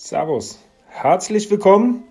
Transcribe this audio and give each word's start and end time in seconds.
Servus. 0.00 0.58
Herzlich 0.86 1.50
willkommen. 1.50 2.04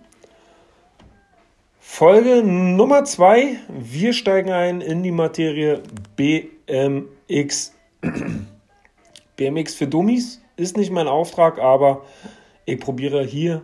Folge 1.80 2.44
Nummer 2.44 3.04
2. 3.04 3.58
Wir 3.68 4.14
steigen 4.14 4.52
ein 4.52 4.82
in 4.82 5.02
die 5.02 5.10
Materie 5.12 5.82
BMX. 6.16 7.74
BMX 9.38 9.74
für 9.74 9.88
Dummies 9.88 10.40
ist 10.56 10.78
nicht 10.78 10.92
mein 10.92 11.08
Auftrag, 11.08 11.58
aber 11.58 12.06
ich 12.66 12.80
probiere 12.80 13.24
hier 13.24 13.64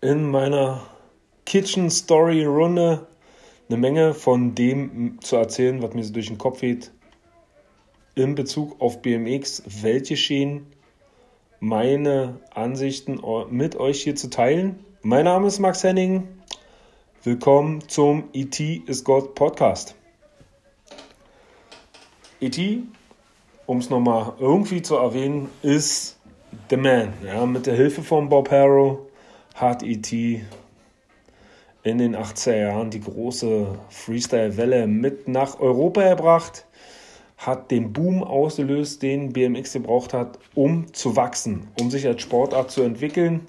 in 0.00 0.30
meiner 0.30 0.86
Kitchen 1.46 1.90
Story 1.90 2.44
Runde 2.44 3.08
eine 3.68 3.76
Menge 3.76 4.14
von 4.14 4.54
dem 4.54 5.18
zu 5.20 5.34
erzählen, 5.34 5.82
was 5.82 5.94
mir 5.94 6.04
so 6.04 6.12
durch 6.12 6.28
den 6.28 6.38
Kopf 6.38 6.60
geht 6.60 6.92
in 8.14 8.36
Bezug 8.36 8.80
auf 8.80 9.02
BMX, 9.02 9.64
welche 9.82 10.16
Schäden 10.16 10.68
meine 11.66 12.38
Ansichten 12.54 13.20
mit 13.50 13.74
euch 13.74 14.00
hier 14.04 14.14
zu 14.14 14.30
teilen. 14.30 14.78
Mein 15.02 15.24
Name 15.24 15.48
ist 15.48 15.58
Max 15.58 15.82
Henning. 15.82 16.28
Willkommen 17.24 17.88
zum 17.88 18.28
ET 18.32 18.60
is 18.60 19.02
God 19.02 19.34
Podcast. 19.34 19.96
ET, 22.40 22.56
um 23.66 23.78
es 23.78 23.90
nochmal 23.90 24.34
irgendwie 24.38 24.80
zu 24.80 24.94
erwähnen, 24.94 25.48
ist 25.62 26.20
The 26.70 26.76
Man. 26.76 27.12
Ja, 27.24 27.44
mit 27.46 27.66
der 27.66 27.74
Hilfe 27.74 28.04
von 28.04 28.28
Bob 28.28 28.48
Harrow 28.52 29.00
hat 29.56 29.82
ET 29.82 30.12
in 30.12 30.44
den 31.82 32.14
80er 32.14 32.56
Jahren 32.56 32.90
die 32.90 33.00
große 33.00 33.76
Freestyle-Welle 33.88 34.86
mit 34.86 35.26
nach 35.26 35.58
Europa 35.58 36.10
gebracht 36.10 36.65
hat 37.36 37.70
den 37.70 37.92
Boom 37.92 38.22
ausgelöst, 38.22 39.02
den 39.02 39.32
BMX 39.32 39.74
gebraucht 39.74 40.14
hat, 40.14 40.38
um 40.54 40.92
zu 40.92 41.16
wachsen, 41.16 41.68
um 41.80 41.90
sich 41.90 42.06
als 42.06 42.22
Sportart 42.22 42.70
zu 42.70 42.82
entwickeln. 42.82 43.46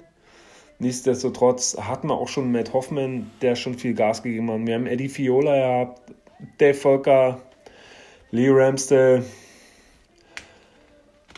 Nichtsdestotrotz 0.78 1.76
hatten 1.80 2.08
wir 2.08 2.14
auch 2.14 2.28
schon 2.28 2.52
Matt 2.52 2.72
Hoffman, 2.72 3.30
der 3.42 3.56
schon 3.56 3.74
viel 3.74 3.94
Gas 3.94 4.22
gegeben 4.22 4.50
hat. 4.50 4.66
Wir 4.66 4.74
haben 4.74 4.86
Eddie 4.86 5.08
Fiola 5.08 5.54
gehabt, 5.54 6.02
Dave 6.58 6.74
Volker, 6.74 7.40
Lee 8.30 8.50
Ramsdale, 8.50 9.24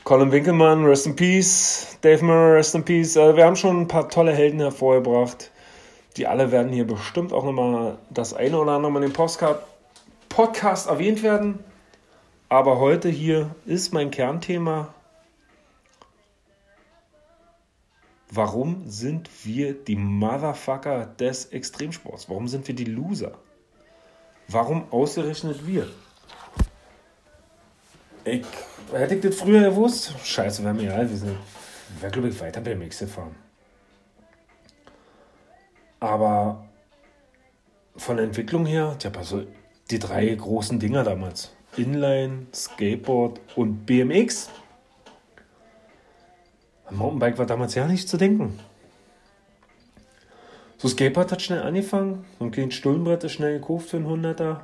Colin 0.04 0.32
Winkelmann, 0.32 0.84
Rest 0.84 1.06
in 1.06 1.16
Peace, 1.16 1.96
Dave 2.02 2.24
Murray, 2.24 2.56
Rest 2.56 2.74
in 2.74 2.84
Peace. 2.84 3.16
Also 3.16 3.36
wir 3.36 3.44
haben 3.44 3.56
schon 3.56 3.82
ein 3.82 3.88
paar 3.88 4.08
tolle 4.08 4.32
Helden 4.32 4.60
hervorgebracht. 4.60 5.50
Die 6.16 6.26
alle 6.26 6.50
werden 6.50 6.72
hier 6.72 6.86
bestimmt 6.86 7.32
auch 7.32 7.44
nochmal 7.44 7.96
das 8.10 8.34
eine 8.34 8.58
oder 8.58 8.72
andere 8.72 8.90
Mal 8.90 9.04
in 9.04 9.12
dem 9.12 9.60
Podcast 10.28 10.88
erwähnt 10.88 11.22
werden. 11.22 11.60
Aber 12.50 12.80
heute 12.80 13.08
hier 13.08 13.54
ist 13.64 13.94
mein 13.94 14.10
Kernthema. 14.10 14.92
Warum 18.28 18.90
sind 18.90 19.30
wir 19.44 19.72
die 19.72 19.94
Motherfucker 19.94 21.06
des 21.06 21.46
Extremsports? 21.46 22.28
Warum 22.28 22.48
sind 22.48 22.66
wir 22.66 22.74
die 22.74 22.86
Loser? 22.86 23.38
Warum 24.48 24.92
ausgerechnet 24.92 25.64
wir? 25.64 25.88
Ich, 28.24 28.44
hätte 28.92 29.14
ich 29.14 29.20
das 29.20 29.36
früher 29.36 29.70
gewusst? 29.70 30.16
Scheiße, 30.24 30.64
wäre 30.64 30.74
mir 30.74 30.82
egal 30.82 31.06
gewesen. 31.06 31.36
Wäre, 32.00 32.10
glaube 32.10 32.30
ich, 32.30 32.40
weiter 32.40 32.60
BMX 32.60 32.98
gefahren. 32.98 33.36
Aber 36.00 36.68
von 37.96 38.16
der 38.16 38.26
Entwicklung 38.26 38.66
her, 38.66 38.96
ich 38.98 39.16
also 39.16 39.46
die 39.92 40.00
drei 40.00 40.34
großen 40.34 40.80
Dinger 40.80 41.04
damals. 41.04 41.52
Inline, 41.76 42.46
Skateboard 42.52 43.40
und 43.56 43.86
BMX. 43.86 44.50
Am 46.86 46.96
Mountainbike 46.96 47.38
war 47.38 47.46
damals 47.46 47.74
ja 47.74 47.86
nicht 47.86 48.08
zu 48.08 48.16
denken. 48.16 48.58
So 50.78 50.88
Skateboard 50.88 51.30
hat 51.30 51.42
schnell 51.42 51.62
angefangen, 51.62 52.24
so 52.38 52.46
ein 52.46 52.50
kleines 52.50 52.74
Stullenbrett 52.74 53.22
ist 53.24 53.32
schnell 53.32 53.58
gekauft 53.58 53.90
für 53.90 53.98
einen 53.98 54.06
100er. 54.06 54.60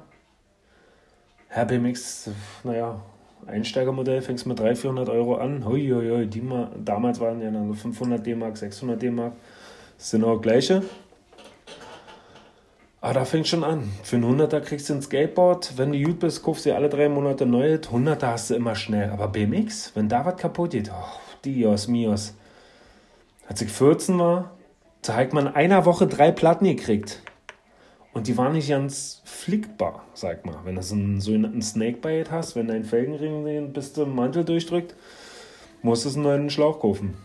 Ja, 1.55 1.65
BMX, 1.65 2.31
naja, 2.65 3.01
Einsteigermodell 3.47 4.23
fängst 4.23 4.47
mit 4.47 4.59
300, 4.59 4.79
400 4.79 5.09
Euro 5.11 5.37
an. 5.37 5.65
Hui, 5.65 5.89
hui, 5.89 6.09
hui, 6.09 6.27
die 6.27 6.41
mal, 6.41 6.71
damals 6.83 7.21
waren 7.21 7.41
ja 7.41 7.53
so 7.53 7.75
500 7.75 8.27
D-Mark, 8.27 8.57
600 8.57 9.01
D-Mark. 9.01 9.35
Das 9.99 10.11
sind 10.11 10.25
auch 10.25 10.41
gleiche. 10.41 10.83
Aber 13.07 13.13
ah, 13.13 13.21
da 13.21 13.25
fängt 13.25 13.47
schon 13.47 13.63
an. 13.63 13.89
Für 14.03 14.17
einen 14.17 14.25
100er 14.25 14.59
kriegst 14.59 14.89
du 14.89 14.95
ein 14.95 15.01
Skateboard. 15.01 15.79
Wenn 15.79 15.93
du 15.93 16.03
gut 16.03 16.19
bist, 16.19 16.43
kaufst 16.43 16.67
du 16.67 16.75
alle 16.75 16.89
drei 16.89 17.09
Monate 17.09 17.47
neu. 17.47 17.75
100er 17.75 18.27
hast 18.27 18.51
du 18.51 18.57
immer 18.57 18.75
schnell. 18.75 19.11
Aber 19.11 19.29
BMX, 19.29 19.93
wenn 19.95 20.09
da 20.09 20.25
was 20.25 20.37
kaputt 20.39 20.73
geht, 20.73 20.91
oh, 20.91 21.21
Dios 21.45 21.87
mios. 21.87 22.35
Als 23.47 23.63
ich 23.63 23.71
14 23.71 24.19
war, 24.19 24.57
da 25.03 25.15
hat 25.15 25.33
man 25.33 25.47
in 25.47 25.55
einer 25.55 25.85
Woche 25.85 26.09
drei 26.09 26.33
Platten 26.33 26.65
gekriegt. 26.65 27.23
Und 28.13 28.27
die 28.27 28.37
waren 28.37 28.55
nicht 28.55 28.71
ganz 28.71 29.23
flickbar, 29.25 30.03
sag 30.13 30.45
mal. 30.45 30.59
Wenn 30.65 30.75
du 30.75 30.83
so 30.83 30.97
einen 30.97 31.21
sogenannten 31.21 31.63
Snakebite 31.63 32.33
hast, 32.33 32.57
wenn 32.57 32.67
dein 32.67 32.83
Felgenring 32.83 33.45
den 33.45 33.73
bis 33.73 33.93
zum 33.93 34.17
Mantel 34.17 34.45
durchdrückt, 34.45 34.97
musst 35.81 36.07
du 36.07 36.11
einen 36.11 36.23
neuen 36.23 36.51
Schlauch 36.51 36.81
kaufen. 36.81 37.17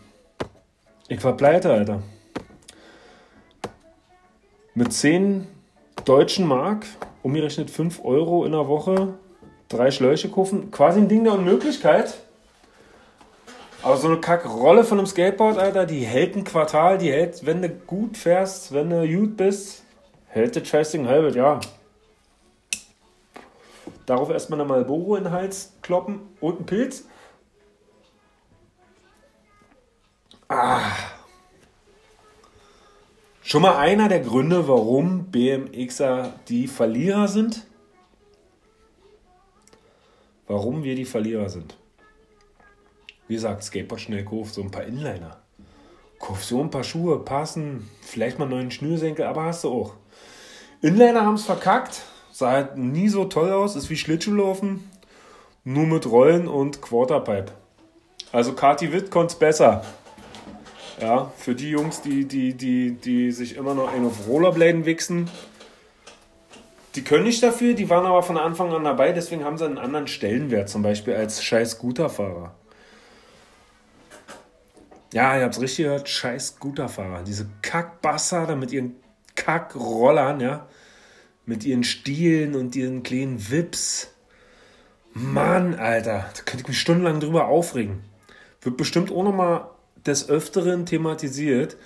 Ich 1.07 1.23
war 1.23 1.35
pleite, 1.35 1.73
Alter. 1.73 2.03
Mit 4.75 4.93
10 4.93 5.47
deutschen 6.05 6.47
Mark, 6.47 6.85
umgerechnet 7.23 7.69
5 7.69 8.03
Euro 8.03 8.45
in 8.45 8.51
der 8.51 8.67
Woche, 8.67 9.15
drei 9.69 9.91
Schläuche 9.91 10.29
kaufen. 10.29 10.71
Quasi 10.71 10.99
ein 10.99 11.07
Ding 11.07 11.23
der 11.23 11.33
Unmöglichkeit. 11.33 12.15
Aber 13.83 13.97
so 13.97 14.07
eine 14.07 14.17
Kackrolle 14.17 14.83
von 14.83 14.99
einem 14.99 15.07
Skateboard, 15.07 15.57
Alter, 15.57 15.85
die 15.85 16.01
hält 16.01 16.35
ein 16.35 16.43
Quartal, 16.43 16.99
die 16.99 17.11
hält, 17.11 17.45
wenn 17.45 17.61
du 17.61 17.69
gut 17.69 18.15
fährst, 18.15 18.73
wenn 18.73 18.91
du 18.91 19.07
gut 19.07 19.37
bist, 19.37 19.83
hält 20.27 20.55
das 20.55 20.67
Scheißding 20.67 21.07
halbes 21.07 21.35
ja. 21.35 21.59
Darauf 24.05 24.29
erstmal 24.29 24.59
eine 24.59 24.69
Malboro 24.69 25.15
in 25.15 25.23
den 25.23 25.33
Hals 25.33 25.73
kloppen 25.81 26.19
und 26.39 26.57
einen 26.57 26.65
Pilz. 26.65 27.05
Ah. 30.47 30.81
Schon 33.51 33.63
mal 33.63 33.75
einer 33.75 34.07
der 34.07 34.21
Gründe, 34.21 34.69
warum 34.69 35.25
BMXer 35.25 36.31
die 36.47 36.69
Verlierer 36.69 37.27
sind? 37.27 37.67
Warum 40.47 40.83
wir 40.83 40.95
die 40.95 41.03
Verlierer 41.03 41.49
sind. 41.49 41.75
Wie 43.27 43.33
gesagt, 43.33 43.65
Skateboard 43.65 43.99
schnell 43.99 44.23
kauft, 44.23 44.53
so 44.53 44.61
ein 44.61 44.71
paar 44.71 44.85
Inliner. 44.85 45.41
Kauf 46.17 46.45
so 46.45 46.61
ein 46.61 46.69
paar 46.69 46.85
Schuhe, 46.85 47.19
passen, 47.19 47.89
vielleicht 47.99 48.39
mal 48.39 48.45
einen 48.45 48.53
neuen 48.53 48.71
Schnürsenkel, 48.71 49.25
aber 49.25 49.43
hast 49.43 49.65
du 49.65 49.69
auch. 49.69 49.95
Inliner 50.81 51.25
haben 51.25 51.35
es 51.35 51.43
verkackt, 51.43 52.03
sah 52.31 52.51
halt 52.51 52.77
nie 52.77 53.09
so 53.09 53.25
toll 53.25 53.51
aus, 53.51 53.75
ist 53.75 53.89
wie 53.89 53.97
Schlittschuhlaufen, 53.97 54.89
nur 55.65 55.87
mit 55.87 56.09
Rollen 56.09 56.47
und 56.47 56.81
Quarterpipe. 56.81 57.51
Also 58.31 58.53
Kati 58.53 58.93
Witt 58.93 59.11
konnte 59.11 59.33
es 59.33 59.39
besser. 59.39 59.83
Ja, 61.01 61.33
für 61.35 61.55
die 61.55 61.71
Jungs, 61.71 62.01
die, 62.01 62.25
die, 62.25 62.53
die, 62.53 62.91
die 62.91 63.31
sich 63.31 63.55
immer 63.55 63.73
noch 63.73 63.91
auf 63.91 64.27
Rollerbladen 64.27 64.85
wichsen, 64.85 65.27
die 66.93 67.03
können 67.03 67.23
nicht 67.23 67.41
dafür, 67.41 67.73
die 67.73 67.89
waren 67.89 68.05
aber 68.05 68.21
von 68.21 68.37
Anfang 68.37 68.71
an 68.71 68.83
dabei, 68.83 69.11
deswegen 69.11 69.43
haben 69.43 69.57
sie 69.57 69.65
einen 69.65 69.79
anderen 69.79 70.07
Stellenwert, 70.07 70.69
zum 70.69 70.83
Beispiel 70.83 71.15
als 71.15 71.43
scheiß 71.43 71.71
Scooterfahrer. 71.71 72.53
Ja, 75.11 75.37
ihr 75.37 75.43
habt 75.43 75.55
es 75.55 75.61
richtig 75.61 75.85
gehört, 75.85 76.07
scheiß 76.07 76.49
Scooterfahrer. 76.49 77.23
Diese 77.23 77.49
Kackbastarde 77.63 78.55
mit 78.55 78.71
ihren 78.71 78.95
Kackrollern, 79.35 80.39
ja, 80.39 80.67
mit 81.45 81.65
ihren 81.65 81.83
Stielen 81.83 82.55
und 82.55 82.75
ihren 82.75 83.01
kleinen 83.01 83.49
Wips. 83.49 84.13
Mann, 85.13 85.73
Alter, 85.73 86.29
da 86.33 86.41
könnte 86.43 86.61
ich 86.61 86.67
mich 86.67 86.79
stundenlang 86.79 87.19
drüber 87.19 87.47
aufregen. 87.47 88.03
Wird 88.61 88.77
bestimmt 88.77 89.11
auch 89.11 89.23
nochmal 89.23 89.70
des 90.05 90.29
Öfteren 90.29 90.85
thematisiert, 90.85 91.77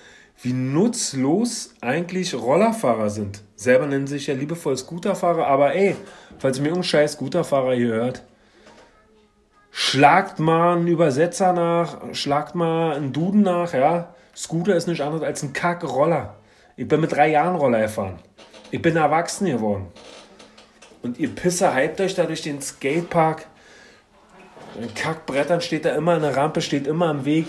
wie 0.41 0.53
nutzlos 0.53 1.73
eigentlich 1.81 2.33
Rollerfahrer 2.33 3.09
sind. 3.09 3.41
Selber 3.55 3.87
nennen 3.87 4.07
sich 4.07 4.27
ja 4.27 4.33
liebevoll 4.33 4.77
Scooterfahrer, 4.77 5.47
aber 5.47 5.75
ey, 5.75 5.95
falls 6.39 6.57
ihr 6.57 6.63
mir 6.63 6.69
irgendein 6.69 6.89
scheiß 6.89 7.13
Scooterfahrer 7.13 7.73
hier 7.73 7.93
hört, 7.93 8.23
schlagt 9.71 10.39
mal 10.39 10.75
einen 10.75 10.87
Übersetzer 10.87 11.53
nach, 11.53 12.13
schlagt 12.13 12.55
mal 12.55 12.95
einen 12.95 13.13
Duden 13.13 13.41
nach, 13.41 13.73
ja. 13.73 14.13
Scooter 14.35 14.75
ist 14.75 14.87
nichts 14.87 15.03
anderes 15.03 15.23
als 15.23 15.43
ein 15.43 15.53
Kackroller. 15.53 16.35
Ich 16.75 16.87
bin 16.87 16.99
mit 16.99 17.13
drei 17.13 17.29
Jahren 17.29 17.55
Roller 17.55 17.81
gefahren. 17.81 18.19
Ich 18.71 18.81
bin 18.81 18.97
erwachsen 18.97 19.47
geworden. 19.47 19.87
Und 21.01 21.19
ihr 21.19 21.29
Pisser 21.29 21.73
hypt 21.73 22.01
euch 22.01 22.15
da 22.15 22.25
durch 22.25 22.41
den 22.41 22.61
Skatepark. 22.61 23.47
In 24.81 24.93
Kackbrettern 24.93 25.61
steht 25.61 25.85
da 25.85 25.95
immer 25.95 26.15
eine 26.15 26.35
Rampe, 26.35 26.61
steht 26.61 26.87
immer 26.87 27.07
am 27.07 27.23
Weg. 27.23 27.47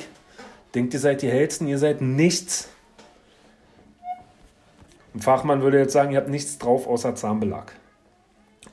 Denkt, 0.76 0.92
ihr 0.92 1.00
seid 1.00 1.22
die 1.22 1.30
Hellsten, 1.30 1.66
ihr 1.68 1.78
seid 1.78 2.02
nichts. 2.02 2.68
Ein 5.14 5.22
Fachmann 5.22 5.62
würde 5.62 5.78
jetzt 5.78 5.94
sagen, 5.94 6.12
ihr 6.12 6.18
habt 6.18 6.28
nichts 6.28 6.58
drauf 6.58 6.86
außer 6.86 7.14
Zahnbelag. 7.14 7.72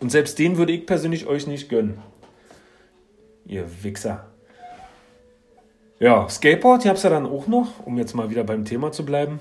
Und 0.02 0.12
selbst 0.12 0.38
den 0.38 0.58
würde 0.58 0.74
ich 0.74 0.86
persönlich 0.86 1.28
euch 1.28 1.48
nicht 1.48 1.70
gönnen. 1.70 2.02
Ihr 3.46 3.66
Wichser. 3.84 4.26
Ja, 5.98 6.28
Skateboard, 6.28 6.84
ich 6.84 6.90
hab's 6.90 7.04
ja 7.04 7.10
dann 7.10 7.26
auch 7.26 7.48
noch, 7.48 7.86
um 7.86 7.98
jetzt 7.98 8.16
mal 8.16 8.30
wieder 8.30 8.44
beim 8.44 8.66
Thema 8.66 8.92
zu 8.92 9.06
bleiben. 9.06 9.40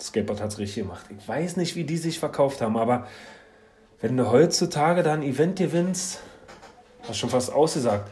Skateboard 0.00 0.40
hat's 0.40 0.58
richtig 0.58 0.82
gemacht. 0.82 1.06
Ich 1.16 1.28
weiß 1.28 1.56
nicht, 1.56 1.76
wie 1.76 1.84
die 1.84 1.98
sich 1.98 2.18
verkauft 2.18 2.60
haben, 2.60 2.76
aber 2.76 3.06
wenn 4.00 4.16
du 4.16 4.32
heutzutage 4.32 5.04
da 5.04 5.12
ein 5.12 5.22
Event 5.22 5.60
gewinnst, 5.60 6.18
hast 7.06 7.18
schon 7.18 7.30
fast 7.30 7.52
ausgesagt, 7.52 8.10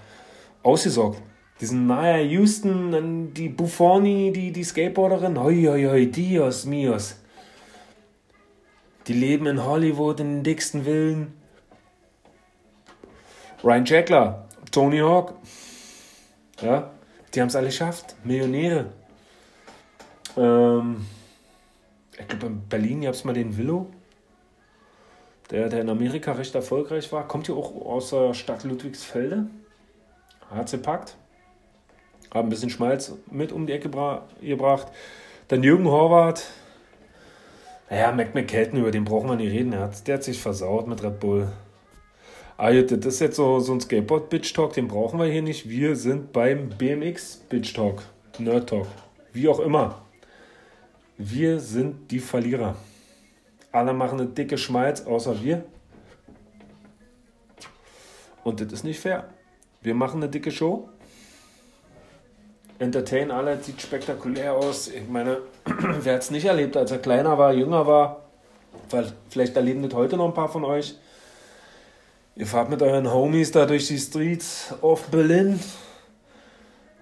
ausgesorgt. 0.63 1.21
Diesen 1.63 1.87
Naya 1.87 2.19
Houston, 2.19 2.91
dann 2.91 3.35
die 3.35 3.49
Buffoni, 3.49 4.33
die, 4.33 4.51
die 4.51 4.65
Skateboarderin, 4.65 5.41
hoi, 5.41 5.63
hoi, 5.63 5.85
hoi, 5.85 6.07
Dios 6.07 6.65
mios. 6.65 7.15
Die 9.07 9.13
leben 9.13 9.47
in 9.47 9.65
Hollywood 9.65 10.19
in 10.19 10.39
den 10.39 10.43
dicksten 10.43 10.83
Villen. 10.83 11.35
Ryan 13.63 13.85
Jackler, 13.85 14.49
Tony 14.73 14.99
Hawk. 14.99 15.35
Ja, 16.61 16.91
die 17.33 17.41
haben 17.41 17.47
es 17.47 17.55
alle 17.55 17.67
geschafft. 17.67 18.17
Millionäre. 18.25 18.87
Ähm, 20.37 21.07
ich 22.19 22.27
glaube, 22.27 22.47
in 22.47 22.69
Berlin 22.69 23.03
gab 23.03 23.15
es 23.15 23.23
mal 23.23 23.35
den 23.35 23.57
Willow, 23.57 23.87
der, 25.53 25.69
der 25.69 25.83
in 25.83 25.91
Amerika 25.91 26.33
recht 26.33 26.57
erfolgreich 26.57 27.13
war. 27.13 27.29
Kommt 27.29 27.47
ja 27.47 27.55
auch 27.55 27.73
aus 27.87 28.11
der 28.11 28.35
Stadt 28.35 28.65
Ludwigsfelde. 28.65 29.47
Sie 30.67 30.79
packt. 30.79 31.17
Haben 32.33 32.47
ein 32.47 32.51
bisschen 32.51 32.71
Schmalz 32.71 33.15
mit 33.31 33.53
um 33.53 33.67
die 33.67 33.73
Ecke 33.73 33.91
gebracht. 34.41 34.87
Dann 35.49 35.63
Jürgen 35.63 35.87
Horvath. 35.87 36.51
Naja, 37.91 38.11
Mac 38.13 38.35
McKelton, 38.35 38.81
über 38.81 38.91
den 38.91 39.05
brauchen 39.05 39.29
wir 39.29 39.37
nicht 39.37 39.53
reden. 39.53 39.73
Der 39.73 39.81
hat, 39.81 40.09
der 40.09 40.15
hat 40.15 40.25
sich 40.25 40.41
versaut 40.41 40.87
mit 40.87 41.03
Red 41.03 41.21
Bull. 41.21 41.53
Ah, 42.57 42.73
das 42.73 42.93
ist 42.93 43.21
jetzt 43.21 43.37
so, 43.37 43.59
so 43.61 43.73
ein 43.73 43.81
Skateboard-Bitch-Talk, 43.81 44.73
den 44.73 44.89
brauchen 44.89 45.19
wir 45.19 45.27
hier 45.27 45.43
nicht. 45.43 45.69
Wir 45.69 45.97
sind 45.97 46.33
beim 46.33 46.69
BMX-Bitch-Talk, 46.71 48.03
Nerd-Talk, 48.39 48.87
wie 49.33 49.49
auch 49.49 49.61
immer. 49.61 50.03
Wir 51.19 51.61
sind 51.61 52.11
die 52.11 52.21
Verlierer. 52.21 52.77
Alle 53.73 53.93
machen 53.93 54.21
eine 54.21 54.29
dicke 54.29 54.57
Schmalz, 54.57 55.03
außer 55.03 55.43
wir. 55.43 55.65
Und 58.45 58.61
das 58.61 58.73
ist 58.73 58.85
nicht 58.85 59.01
fair. 59.01 59.29
Wir 59.81 59.95
machen 59.95 60.23
eine 60.23 60.31
dicke 60.31 60.51
Show. 60.51 60.89
Entertain 62.79 63.31
alle, 63.31 63.61
sieht 63.63 63.81
spektakulär 63.81 64.55
aus. 64.55 64.89
Ich 64.89 65.09
meine, 65.09 65.39
wer 65.65 66.15
hat 66.15 66.23
es 66.23 66.31
nicht 66.31 66.47
erlebt, 66.47 66.77
als 66.77 66.91
er 66.91 66.99
kleiner 66.99 67.39
war, 67.39 67.53
jünger 67.53 67.87
war? 67.87 68.23
Vielleicht 69.31 69.57
erleben 69.57 69.83
das 69.83 69.95
heute 69.95 70.17
noch 70.17 70.27
ein 70.27 70.35
paar 70.35 70.49
von 70.49 70.65
euch. 70.65 70.97
Ihr 72.35 72.47
fahrt 72.47 72.71
mit 72.71 72.83
euren 72.83 73.13
Homies 73.13 73.51
da 73.51 73.67
durch 73.67 73.89
die 73.89 73.99
Streets 73.99 74.75
of 74.81 75.07
Berlin. 75.09 75.61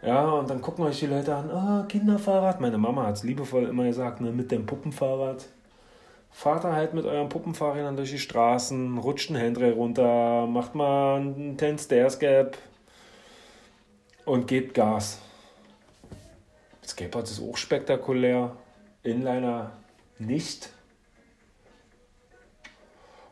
Ja, 0.02 0.30
und 0.30 0.48
dann 0.48 0.60
gucken 0.60 0.84
euch 0.84 0.98
die 0.98 1.06
Leute 1.06 1.34
an, 1.34 1.50
oh, 1.50 1.86
Kinderfahrrad. 1.86 2.60
Meine 2.60 2.78
Mama 2.78 3.06
hat 3.06 3.16
es 3.16 3.22
liebevoll 3.22 3.64
immer 3.64 3.84
gesagt, 3.84 4.20
ne, 4.20 4.32
mit 4.32 4.50
dem 4.50 4.66
Puppenfahrrad. 4.66 5.46
Fahrt 6.32 6.64
da 6.64 6.72
halt 6.72 6.94
mit 6.94 7.04
euren 7.04 7.28
Puppenfahrrädern 7.28 7.96
durch 7.96 8.10
die 8.10 8.18
Straßen, 8.18 8.98
rutscht 8.98 9.30
einen 9.30 9.42
Handrail 9.42 9.72
runter, 9.72 10.46
macht 10.46 10.74
mal 10.74 11.16
einen 11.16 11.58
10 11.58 11.78
Stairs 11.78 12.18
Gap 12.18 12.56
und 14.24 14.46
gebt 14.46 14.74
Gas. 14.74 15.18
Skateboard 16.86 17.28
ist 17.30 17.42
auch 17.42 17.56
spektakulär. 17.56 18.56
Inliner 19.02 19.72
nicht. 20.18 20.70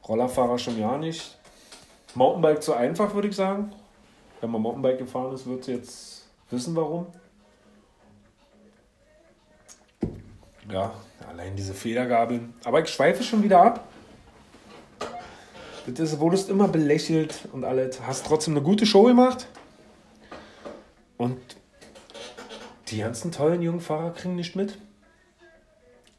Rollerfahrer 0.06 0.58
schon 0.58 0.78
ja 0.78 0.96
nicht. 0.96 1.38
Mountainbike 2.14 2.62
zu 2.62 2.74
einfach, 2.74 3.14
würde 3.14 3.28
ich 3.28 3.36
sagen. 3.36 3.72
Wenn 4.40 4.50
man 4.50 4.62
Mountainbike 4.62 4.98
gefahren 4.98 5.34
ist, 5.34 5.46
wird 5.46 5.64
sie 5.64 5.72
jetzt 5.72 6.28
wissen, 6.50 6.74
warum. 6.74 7.06
Ja, 10.70 10.92
allein 11.28 11.56
diese 11.56 11.74
Federgabeln. 11.74 12.54
Aber 12.64 12.80
ich 12.82 12.88
schweife 12.88 13.22
schon 13.22 13.42
wieder 13.42 13.60
ab. 13.60 13.88
Das 15.86 16.12
ist, 16.12 16.20
wurdest 16.20 16.50
immer 16.50 16.68
belächelt 16.68 17.48
und 17.52 17.64
alles. 17.64 18.00
Hast 18.02 18.26
trotzdem 18.26 18.54
eine 18.54 18.62
gute 18.62 18.84
Show 18.84 19.04
gemacht. 19.04 19.46
Und 21.16 21.38
die 22.90 22.98
ganzen 22.98 23.32
tollen 23.32 23.62
jungen 23.62 23.80
Fahrer 23.80 24.12
kriegen 24.12 24.36
nicht 24.36 24.56
mit. 24.56 24.78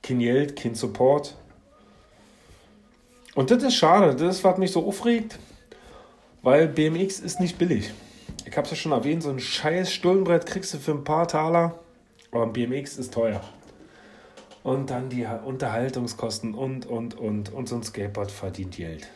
Kein 0.02 0.20
Geld, 0.20 0.56
kein 0.56 0.76
Support. 0.76 1.36
Und 3.36 3.52
das 3.52 3.64
ist 3.64 3.76
schade. 3.76 4.16
Das 4.16 4.38
ist, 4.38 4.44
was 4.44 4.58
mich 4.58 4.72
so 4.72 4.86
aufregt. 4.86 5.40
Weil 6.42 6.68
BMX 6.68 7.20
ist 7.20 7.40
nicht 7.40 7.58
billig. 7.58 7.92
Ich 8.46 8.56
habe 8.56 8.66
es 8.66 8.72
ja 8.72 8.78
schon 8.78 8.92
erwähnt, 8.92 9.24
so 9.24 9.30
ein 9.30 9.40
scheiß 9.40 9.92
Stullenbrett 9.92 10.46
kriegst 10.46 10.74
du 10.74 10.78
für 10.78 10.92
ein 10.92 11.04
paar 11.04 11.28
Taler, 11.28 11.80
aber 12.32 12.44
ein 12.44 12.54
BMX 12.54 12.98
ist 12.98 13.14
teuer. 13.14 13.42
Und 14.64 14.90
dann 14.90 15.10
die 15.10 15.26
Unterhaltungskosten 15.26 16.54
und, 16.54 16.86
und, 16.86 17.18
und. 17.18 17.52
Und 17.54 17.70
so 17.70 17.76
ein 17.76 17.84
Skateboard 17.84 18.32
verdient 18.32 18.78
Geld. 18.78 19.08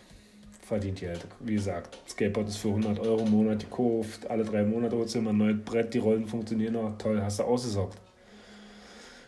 Verdient 0.74 1.00
Geld. 1.02 1.28
Wie 1.40 1.54
gesagt, 1.54 2.00
Skateboard 2.10 2.48
ist 2.48 2.58
für 2.58 2.70
100 2.70 2.98
Euro 2.98 3.22
im 3.22 3.30
Monat 3.30 3.60
gekauft. 3.60 4.28
Alle 4.28 4.44
drei 4.44 4.64
Monate 4.64 4.96
holst 4.96 5.14
du 5.14 5.20
immer 5.20 5.30
ein 5.30 5.38
neues 5.38 5.64
Brett. 5.64 5.94
Die 5.94 6.00
Rollen 6.00 6.26
funktionieren 6.26 6.74
noch. 6.74 6.98
Toll, 6.98 7.22
hast 7.22 7.38
du 7.38 7.44
ausgesorgt. 7.44 8.00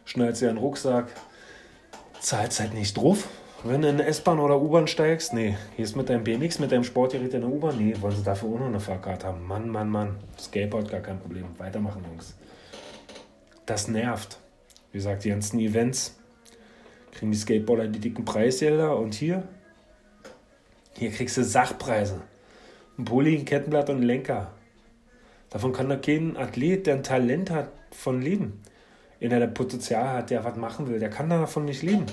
Schnallst 0.06 0.42
dir 0.42 0.50
einen 0.50 0.58
Rucksack. 0.58 1.12
Zahlst 2.20 2.60
halt 2.60 2.74
nicht 2.74 2.98
drauf. 2.98 3.28
Wenn 3.64 3.84
du 3.84 3.90
in 3.90 4.00
eine 4.00 4.08
S-Bahn 4.08 4.40
oder 4.40 4.60
U-Bahn 4.60 4.88
steigst, 4.88 5.34
nee, 5.34 5.56
hier 5.76 5.86
ist 5.86 5.96
mit 5.96 6.10
deinem 6.10 6.24
BMX, 6.24 6.58
mit 6.58 6.72
deinem 6.72 6.84
Sportgerät 6.84 7.32
in 7.36 7.42
der 7.42 7.50
U-Bahn, 7.52 7.78
nee, 7.78 7.94
wollen 8.00 8.16
sie 8.16 8.24
dafür 8.24 8.50
auch 8.50 8.60
noch 8.60 8.66
eine 8.66 8.80
Fahrkarte 8.80 9.28
haben. 9.28 9.46
Mann, 9.46 9.70
Mann, 9.70 9.90
Mann. 9.92 10.16
Skateboard 10.40 10.90
gar 10.90 11.02
kein 11.02 11.20
Problem. 11.20 11.46
Weitermachen, 11.60 12.04
Jungs. 12.10 12.36
Das 13.68 13.88
nervt. 13.88 14.40
Wie 14.92 14.98
gesagt, 14.98 15.24
die 15.24 15.30
ganzen 15.30 15.60
Events 15.60 16.18
kriegen 17.12 17.32
die 17.32 17.38
Skateboarder 17.38 17.88
die 17.88 18.00
dicken 18.00 18.26
Preisgelder 18.26 18.98
und 18.98 19.14
hier, 19.14 19.44
hier 20.98 21.12
kriegst 21.12 21.38
du 21.38 21.44
Sachpreise. 21.44 22.22
Ein 22.98 23.06
Pulli, 23.06 23.38
ein 23.38 23.46
Kettenblatt 23.46 23.90
und 23.90 23.98
ein 23.98 24.04
Lenker. 24.04 24.52
Davon 25.50 25.74
kann 25.74 25.90
doch 25.90 26.02
kein 26.02 26.38
Athlet, 26.38 26.88
der 26.88 26.96
ein 26.96 27.04
Talent 27.04 27.50
hat, 27.52 27.72
von 27.92 28.22
leben. 28.22 28.62
Einer, 29.22 29.40
der 29.40 29.48
Potenzial 29.48 30.10
hat, 30.10 30.30
der 30.30 30.44
was 30.44 30.56
machen 30.56 30.88
will, 30.88 31.00
der 31.00 31.10
kann 31.10 31.30
davon 31.30 31.66
nicht 31.66 31.82
leben. 31.82 32.06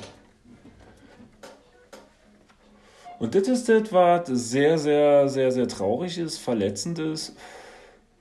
Und 3.19 3.35
das 3.35 3.47
ist 3.49 3.69
etwas 3.69 4.27
sehr, 4.29 4.79
sehr, 4.79 5.29
sehr, 5.29 5.53
sehr 5.53 5.69
traurig 5.69 6.19
ist, 6.19 6.39
verletzend 6.39 6.99
ist. 6.99 7.37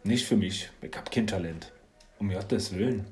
Nicht 0.04 0.28
für 0.28 0.36
mich. 0.36 0.70
Ich 0.82 0.96
habe 0.96 1.10
kein 1.10 1.28
Talent. 1.28 1.72
Um 2.20 2.30
Gottes 2.30 2.76
Willen. 2.76 3.06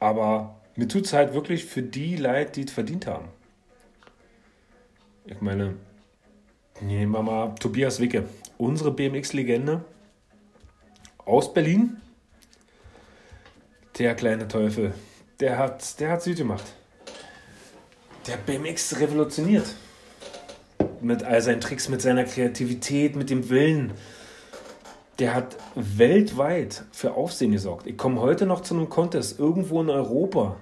Aber 0.00 0.60
mir 0.74 0.88
tut 0.88 1.06
es 1.06 1.12
halt 1.12 1.34
wirklich 1.34 1.64
für 1.64 1.82
die 1.82 2.16
leid, 2.16 2.56
die 2.56 2.64
es 2.64 2.72
verdient 2.72 3.06
haben. 3.06 3.28
Ich 5.26 5.40
meine, 5.40 5.74
nehmen 6.80 7.12
wir 7.12 7.22
mal 7.22 7.54
Tobias 7.56 8.00
Wicke, 8.00 8.24
unsere 8.56 8.90
BMX-Legende 8.90 9.84
aus 11.24 11.52
Berlin. 11.52 11.96
Der 13.98 14.14
kleine 14.14 14.46
Teufel, 14.48 14.94
der 15.40 15.58
hat, 15.58 15.98
der 16.00 16.10
hat 16.10 16.22
Süd 16.22 16.38
gemacht. 16.38 16.64
Der 18.26 18.36
BMX 18.36 19.00
revolutioniert 19.00 19.74
mit 21.00 21.22
all 21.22 21.40
seinen 21.40 21.60
Tricks, 21.60 21.88
mit 21.88 22.02
seiner 22.02 22.24
Kreativität, 22.24 23.16
mit 23.16 23.30
dem 23.30 23.48
Willen. 23.48 23.92
Der 25.18 25.34
hat 25.34 25.56
weltweit 25.74 26.84
für 26.92 27.14
Aufsehen 27.14 27.52
gesorgt. 27.52 27.86
Ich 27.86 27.96
komme 27.96 28.20
heute 28.20 28.46
noch 28.46 28.60
zu 28.60 28.74
einem 28.74 28.88
Contest 28.88 29.38
irgendwo 29.38 29.80
in 29.80 29.90
Europa. 29.90 30.56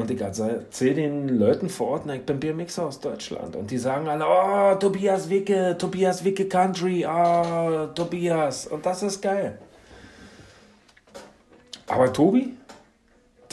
Und 0.00 0.10
ich 0.10 0.20
erzähle 0.20 0.94
den 0.94 1.28
Leuten 1.28 1.68
vor 1.68 1.88
Ort, 1.88 2.10
ich 2.10 2.22
bin 2.22 2.40
BMXer 2.40 2.86
aus 2.86 3.00
Deutschland. 3.00 3.54
Und 3.54 3.70
die 3.70 3.78
sagen 3.78 4.08
alle, 4.08 4.24
oh, 4.26 4.74
Tobias 4.76 5.28
Wicke, 5.28 5.76
Tobias 5.78 6.24
Wicke 6.24 6.46
Country, 6.46 7.06
oh, 7.06 7.86
Tobias. 7.94 8.66
Und 8.66 8.86
das 8.86 9.02
ist 9.02 9.20
geil. 9.20 9.58
Aber 11.86 12.12
Tobi, 12.12 12.54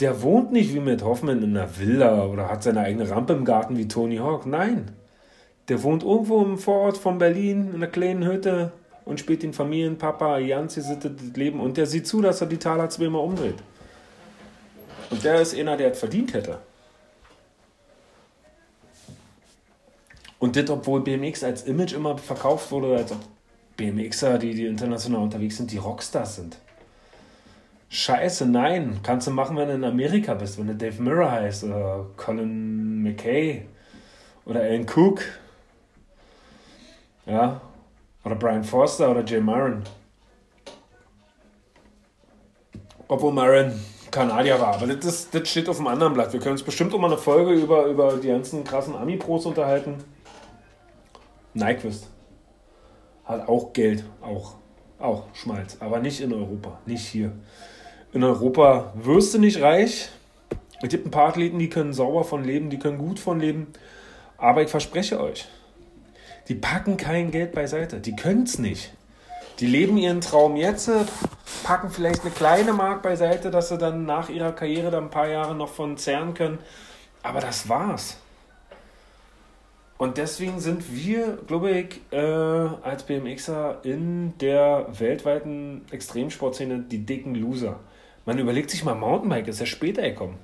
der 0.00 0.22
wohnt 0.22 0.52
nicht 0.52 0.72
wie 0.72 0.80
mit 0.80 1.04
Hoffmann 1.04 1.42
in 1.42 1.56
einer 1.56 1.78
Villa 1.78 2.24
oder 2.24 2.48
hat 2.48 2.62
seine 2.62 2.80
eigene 2.80 3.10
Rampe 3.10 3.32
im 3.32 3.44
Garten 3.44 3.76
wie 3.76 3.88
Tony 3.88 4.16
Hawk. 4.16 4.46
Nein, 4.46 4.90
der 5.68 5.82
wohnt 5.82 6.02
irgendwo 6.02 6.42
im 6.42 6.56
Vorort 6.56 6.96
von 6.96 7.18
Berlin 7.18 7.68
in 7.70 7.74
einer 7.76 7.88
kleinen 7.88 8.24
Hütte 8.24 8.72
und 9.04 9.20
spielt 9.20 9.42
den 9.42 9.52
Familienpapa, 9.52 10.40
ganz 10.40 10.76
gesittetes 10.76 11.36
Leben 11.36 11.60
und 11.60 11.76
der 11.76 11.86
sieht 11.86 12.06
zu, 12.06 12.22
dass 12.22 12.40
er 12.40 12.46
die 12.46 12.58
Taler 12.58 12.88
zweimal 12.90 13.22
umdreht. 13.22 13.56
Und 15.10 15.24
der 15.24 15.40
ist 15.40 15.56
einer, 15.56 15.76
der 15.76 15.92
es 15.92 15.98
verdient 15.98 16.34
hätte. 16.34 16.58
Und 20.38 20.54
das, 20.54 20.70
obwohl 20.70 21.02
BMX 21.02 21.42
als 21.42 21.62
Image 21.62 21.94
immer 21.94 22.16
verkauft 22.16 22.70
wurde, 22.70 22.96
als 22.96 23.10
ob 23.12 23.18
BMXer, 23.76 24.38
die, 24.38 24.54
die 24.54 24.66
international 24.66 25.22
unterwegs 25.22 25.56
sind, 25.56 25.70
die 25.72 25.78
Rockstars 25.78 26.36
sind. 26.36 26.58
Scheiße, 27.88 28.46
nein. 28.46 29.00
Kannst 29.02 29.26
du 29.26 29.30
machen, 29.30 29.56
wenn 29.56 29.68
du 29.68 29.74
in 29.74 29.84
Amerika 29.84 30.34
bist, 30.34 30.58
wenn 30.58 30.66
du 30.66 30.74
Dave 30.74 31.02
Mirror 31.02 31.30
heißt 31.30 31.64
oder 31.64 32.06
Colin 32.16 33.02
McKay 33.02 33.62
oder 34.44 34.60
Alan 34.60 34.86
Cook 34.86 35.22
ja. 37.28 37.60
Oder 38.24 38.34
Brian 38.34 38.64
Forster 38.64 39.10
oder 39.10 39.24
Jay 39.24 39.40
Myron. 39.40 39.82
Obwohl 43.06 43.32
Marin 43.32 43.72
Kanadier 44.10 44.60
war. 44.60 44.74
Aber 44.74 44.86
das, 44.86 45.30
das 45.30 45.48
steht 45.48 45.68
auf 45.68 45.76
dem 45.76 45.86
anderen 45.86 46.14
Blatt. 46.14 46.32
Wir 46.32 46.40
können 46.40 46.52
uns 46.52 46.62
bestimmt 46.62 46.94
auch 46.94 46.98
mal 46.98 47.08
eine 47.08 47.18
Folge 47.18 47.52
über, 47.52 47.86
über 47.86 48.16
die 48.16 48.28
ganzen 48.28 48.64
krassen 48.64 48.96
Ami-Pros 48.96 49.46
unterhalten. 49.46 49.96
Nyquist 51.54 52.08
hat 53.24 53.48
auch 53.48 53.72
Geld, 53.72 54.04
auch, 54.22 54.54
auch 54.98 55.24
Schmalz, 55.34 55.76
aber 55.80 56.00
nicht 56.00 56.20
in 56.20 56.32
Europa, 56.32 56.78
nicht 56.86 57.06
hier. 57.06 57.32
In 58.12 58.24
Europa 58.24 58.92
wirst 58.94 59.34
du 59.34 59.38
nicht 59.38 59.60
reich. 59.60 60.08
Es 60.80 60.88
gibt 60.88 61.06
ein 61.06 61.10
paar 61.10 61.28
Athleten, 61.28 61.58
die 61.58 61.68
können 61.68 61.92
sauber 61.92 62.24
von 62.24 62.42
leben, 62.42 62.70
die 62.70 62.78
können 62.78 62.98
gut 62.98 63.18
von 63.18 63.38
leben. 63.38 63.66
Aber 64.38 64.62
ich 64.62 64.70
verspreche 64.70 65.20
euch, 65.20 65.46
die 66.48 66.54
packen 66.54 66.96
kein 66.96 67.30
Geld 67.30 67.52
beiseite. 67.52 68.00
Die 68.00 68.16
können 68.16 68.44
es 68.44 68.58
nicht. 68.58 68.92
Die 69.60 69.66
leben 69.66 69.96
ihren 69.96 70.20
Traum 70.20 70.54
jetzt, 70.54 70.88
packen 71.64 71.90
vielleicht 71.90 72.22
eine 72.22 72.30
kleine 72.30 72.72
Mark 72.72 73.02
beiseite, 73.02 73.50
dass 73.50 73.68
sie 73.68 73.78
dann 73.78 74.06
nach 74.06 74.28
ihrer 74.28 74.52
Karriere 74.52 74.90
dann 74.90 75.04
ein 75.04 75.10
paar 75.10 75.28
Jahre 75.28 75.54
noch 75.54 75.68
von 75.68 75.96
zehren 75.96 76.34
können. 76.34 76.58
Aber 77.24 77.40
das 77.40 77.68
war's. 77.68 78.18
Und 79.98 80.16
deswegen 80.16 80.60
sind 80.60 80.94
wir, 80.94 81.38
glaube 81.48 81.70
ich, 81.70 82.00
äh, 82.12 82.18
als 82.18 83.02
BMXer 83.02 83.80
in 83.82 84.38
der 84.38 84.86
weltweiten 84.96 85.84
Extremsportszene 85.90 86.78
die 86.78 87.04
dicken 87.04 87.34
Loser. 87.34 87.80
Man 88.24 88.38
überlegt 88.38 88.70
sich 88.70 88.84
mal, 88.84 88.94
Mountainbike 88.94 89.48
ist 89.48 89.58
ja 89.58 89.66
später 89.66 90.02
gekommen. 90.02 90.38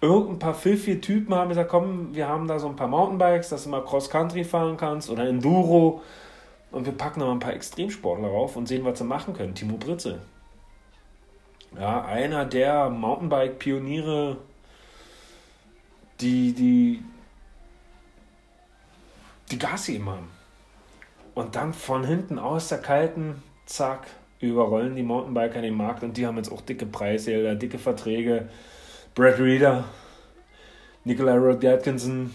Irgendein 0.00 0.38
paar 0.38 0.54
pfiffige 0.54 1.00
Typen 1.00 1.34
haben 1.34 1.48
gesagt, 1.48 1.68
komm, 1.68 2.14
wir 2.14 2.28
haben 2.28 2.46
da 2.46 2.60
so 2.60 2.68
ein 2.68 2.76
paar 2.76 2.86
Mountainbikes, 2.86 3.48
dass 3.48 3.64
du 3.64 3.70
mal 3.70 3.84
Cross-Country 3.84 4.44
fahren 4.44 4.76
kannst 4.76 5.10
oder 5.10 5.28
Enduro. 5.28 6.02
Und 6.70 6.86
wir 6.86 6.92
packen 6.92 7.20
mal 7.20 7.32
ein 7.32 7.40
paar 7.40 7.54
Extremsportler 7.54 8.28
rauf 8.28 8.56
und 8.56 8.66
sehen, 8.66 8.84
was 8.84 8.98
sie 8.98 9.04
machen 9.04 9.34
können. 9.34 9.54
Timo 9.54 9.76
Britze. 9.76 10.20
Ja, 11.78 12.04
einer 12.04 12.44
der 12.44 12.90
Mountainbike-Pioniere, 12.90 14.36
die, 16.20 16.52
die 16.52 17.02
die 19.50 19.58
Gas 19.58 19.86
gegeben 19.86 20.08
haben. 20.08 20.28
Und 21.34 21.56
dann 21.56 21.72
von 21.72 22.04
hinten 22.04 22.38
aus 22.38 22.68
der 22.68 22.78
kalten, 22.78 23.42
zack, 23.66 24.06
überrollen 24.40 24.96
die 24.96 25.02
Mountainbiker 25.02 25.60
den 25.60 25.74
Markt 25.74 26.02
und 26.02 26.16
die 26.16 26.26
haben 26.26 26.36
jetzt 26.36 26.50
auch 26.50 26.60
dicke 26.60 26.86
Preise, 26.86 27.56
dicke 27.56 27.78
Verträge. 27.78 28.48
Brad 29.14 29.38
Reeder, 29.38 29.84
Nikolai 31.04 31.36
Rod 31.36 31.64
Atkinson, 31.64 32.30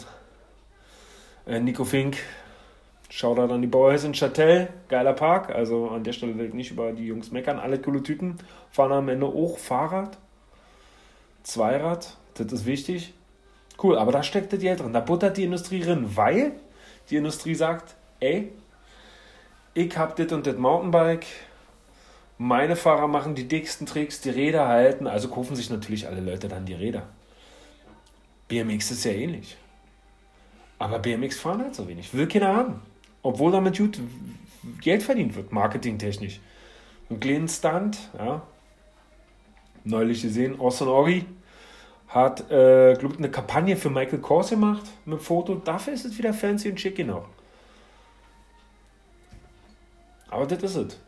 äh, 1.48 1.60
Nico 1.60 1.86
Fink, 1.86 2.18
Shoutout 3.10 3.54
an 3.54 3.62
die 3.62 3.68
Boys 3.68 4.04
in 4.04 4.14
Châtel, 4.14 4.68
geiler 4.90 5.14
Park. 5.14 5.50
Also 5.50 5.90
an 5.90 6.04
der 6.04 6.14
Stelle 6.14 6.38
will 6.38 6.48
ich 6.48 6.54
nicht 6.54 6.72
über 6.72 6.92
die 6.92 7.06
Jungs 7.06 7.32
meckern. 7.32 7.60
Alle 7.60 7.80
coole 7.80 8.04
Typen. 8.04 8.38
Fahren 8.72 8.92
am 8.92 9.10
Ende 9.10 9.28
auch 9.28 9.58
Fahrrad, 9.58 10.18
Zweirad, 11.44 12.18
das 12.34 12.52
ist 12.52 12.66
wichtig. 12.66 13.14
Cool, 13.82 13.98
aber 13.98 14.12
da 14.12 14.24
steckt 14.24 14.52
das 14.52 14.60
Geld 14.60 14.80
drin. 14.80 14.94
Da 14.94 15.00
buttert 15.00 15.38
die 15.38 15.44
Industrie 15.44 15.82
drin, 15.82 16.16
weil 16.16 16.54
die 17.10 17.18
Industrie 17.18 17.56
sagt, 17.56 17.96
ey, 18.20 18.52
ich 19.74 19.98
hab 19.98 20.16
das 20.16 20.32
und 20.32 20.48
das 20.48 20.56
Mountainbike, 20.56 21.26
meine 22.38 22.76
Fahrer 22.76 23.08
machen 23.08 23.36
die 23.36 23.48
dicksten 23.48 23.86
Tricks, 23.86 24.22
die 24.22 24.30
Räder 24.30 24.68
halten, 24.68 25.08
also 25.08 25.30
kaufen 25.30 25.56
sich 25.56 25.70
natürlich 25.70 26.08
alle 26.08 26.22
Leute 26.22 26.48
dann 26.48 26.66
die 26.66 26.74
Räder. 26.74 27.04
BMX 28.48 28.92
ist 28.92 29.06
ja 29.06 29.12
ähnlich. 29.12 29.58
Aber 30.80 31.00
BMX 31.00 31.40
fahren 31.40 31.62
halt 31.62 31.76
so 31.76 31.88
wenig, 31.88 32.14
will 32.14 32.28
keiner 32.28 32.56
haben. 32.56 32.82
Obwohl 33.26 33.52
damit 33.52 33.76
gut 33.76 34.00
Geld 34.82 35.02
verdient 35.02 35.36
wird, 35.36 35.52
marketingtechnisch. 35.52 36.40
Ein 37.10 37.20
kleinen 37.20 37.48
Stunt, 37.48 37.98
ja. 38.16 38.44
Neulich 39.84 40.22
gesehen, 40.22 40.60
Austin 40.60 40.90
Ori, 40.90 41.26
hat, 42.08 42.52
äh, 42.52 42.94
glaube 42.94 43.18
eine 43.18 43.32
Kampagne 43.32 43.78
für 43.78 43.90
Michael 43.90 44.20
Kors 44.20 44.52
gemacht 44.52 44.84
mit 45.06 45.24
Foto. 45.24 45.56
Dafür 45.56 45.94
ist 45.94 46.06
es 46.06 46.16
wieder 46.20 46.36
fancy 46.36 46.70
und 46.70 46.80
schick, 46.80 46.98
genau. 46.98 47.26
Aber 50.30 50.46
das 50.46 50.62
ist 50.62 50.76
es. 50.76 51.00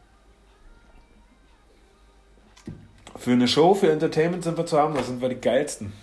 Für 3.15 3.33
eine 3.33 3.47
Show, 3.47 3.75
für 3.75 3.91
Entertainment 3.91 4.43
sind 4.43 4.57
wir 4.57 4.65
zu 4.65 4.79
haben, 4.79 4.95
da 4.95 5.03
sind 5.03 5.21
wir 5.21 5.29
die 5.29 5.35
geilsten. 5.35 5.93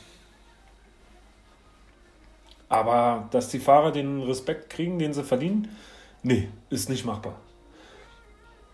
Aber 2.68 3.28
dass 3.32 3.48
die 3.48 3.58
Fahrer 3.58 3.90
den 3.90 4.22
Respekt 4.22 4.70
kriegen, 4.70 5.00
den 5.00 5.12
sie 5.12 5.24
verdienen, 5.24 5.76
nee, 6.24 6.48
ist 6.70 6.88
nicht 6.88 7.04
machbar. 7.04 7.36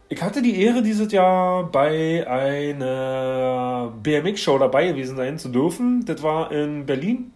Ich 0.09 0.23
hatte 0.23 0.43
die 0.43 0.61
Ehre, 0.61 0.83
dieses 0.83 1.13
Jahr 1.13 1.71
bei 1.71 2.27
einer 2.27 3.93
BMX-Show 4.03 4.59
dabei 4.59 4.89
gewesen 4.89 5.17
sein 5.17 5.39
zu 5.39 5.51
dürfen. 5.51 6.05
Das 6.05 6.23
war 6.23 6.51
in 6.51 6.87
Berlin. 6.87 7.33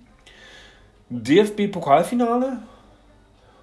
DFB-Pokalfinale. 1.10 2.62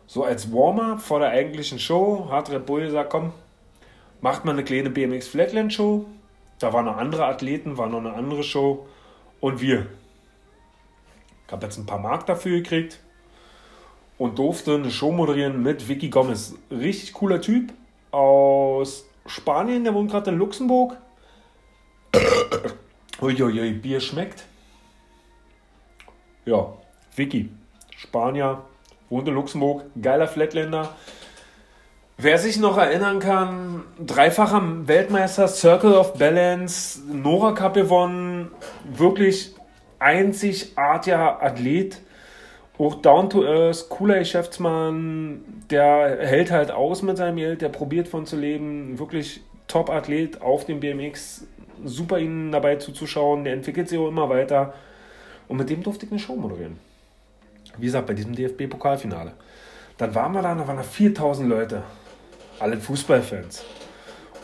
So 0.08 0.24
als 0.24 0.54
Warm-up 0.54 1.02
vor 1.02 1.20
der 1.20 1.32
eigentlichen 1.32 1.80
Show 1.80 2.30
hat 2.30 2.52
Red 2.52 2.66
Bull 2.66 2.82
gesagt, 2.82 3.10
komm, 3.10 3.34
macht 4.22 4.46
mal 4.46 4.54
eine 4.54 4.64
kleine 4.64 4.90
BMX 4.90 5.28
Flatland 5.28 5.74
Show. 5.74 6.06
Da 6.60 6.72
waren 6.72 6.86
noch 6.86 6.98
andere 6.98 7.26
Athleten, 7.26 7.78
war 7.78 7.90
noch 7.90 8.00
eine 8.00 8.14
andere 8.14 8.44
Show. 8.44 8.88
Und 9.42 9.60
wir. 9.60 9.88
Ich 11.48 11.52
habe 11.52 11.66
jetzt 11.66 11.78
ein 11.78 11.86
paar 11.86 12.00
Mark 12.00 12.28
dafür 12.28 12.60
gekriegt 12.60 13.02
und 14.22 14.38
durfte 14.38 14.76
eine 14.76 14.92
Show 14.92 15.12
moderieren 15.12 15.64
mit 15.64 15.88
Vicky 15.90 16.10
Gomez. 16.10 16.54
Richtig 16.70 17.12
cooler 17.14 17.42
Typ 17.42 17.74
aus 18.12 19.10
Spanien, 19.26 19.84
der 19.84 19.96
wohnt 19.96 20.12
gerade 20.12 20.30
in 20.30 20.38
Luxemburg. 20.38 20.96
Uiuiui, 23.20 23.72
Bier 23.72 24.00
schmeckt. 24.00 24.44
Ja, 26.46 26.72
Vicky, 27.16 27.50
Spanier, 27.98 28.62
wohnt 29.10 29.28
in 29.28 29.34
Luxemburg, 29.34 29.86
geiler 30.00 30.28
Flatländer. 30.28 30.96
Wer 32.20 32.38
sich 32.38 32.60
noch 32.60 32.78
erinnern 32.78 33.18
kann, 33.18 33.86
dreifacher 34.06 34.88
Weltmeister, 34.88 35.48
Circle 35.48 35.96
of 35.96 36.14
Balance, 36.14 37.02
Nora 37.12 37.54
Cup 37.54 37.74
gewonnen, 37.74 38.52
wirklich 38.84 39.56
einzigartiger 39.98 41.42
Athlet 41.42 42.02
auch 42.88 42.96
down 42.96 43.30
to 43.30 43.44
earth, 43.46 43.90
cooler 43.90 44.20
Geschäftsmann, 44.20 45.42
der 45.70 46.18
hält 46.20 46.52
halt 46.52 46.72
aus 46.72 47.02
mit 47.02 47.18
seinem 47.18 47.38
Geld, 47.38 47.62
der 47.62 47.70
probiert 47.70 48.08
von 48.08 48.26
zu 48.26 48.38
leben, 48.38 48.98
wirklich 49.00 49.42
Top-Athlet 49.68 50.42
auf 50.42 50.66
dem 50.66 50.80
BMX, 50.80 51.46
super 51.84 52.20
ihnen 52.20 52.52
dabei 52.52 52.76
zuzuschauen, 52.78 53.44
der 53.44 53.54
entwickelt 53.54 53.90
sich 53.90 53.98
auch 53.98 54.08
immer 54.08 54.30
weiter 54.30 54.74
und 55.48 55.58
mit 55.58 55.70
dem 55.70 55.84
durfte 55.84 56.06
ich 56.06 56.12
eine 56.12 56.20
Show 56.20 56.36
moderieren. 56.36 56.78
Wie 57.78 57.86
gesagt, 57.86 58.08
bei 58.08 58.14
diesem 58.14 58.36
DFB-Pokalfinale. 58.36 59.34
Dann 59.98 60.16
waren 60.16 60.34
wir 60.34 60.42
da, 60.42 60.56
da 60.56 60.68
waren 60.68 60.78
da 60.78 60.84
4000 60.84 61.48
Leute, 61.48 61.84
alle 62.60 62.78
Fußballfans. 62.78 63.64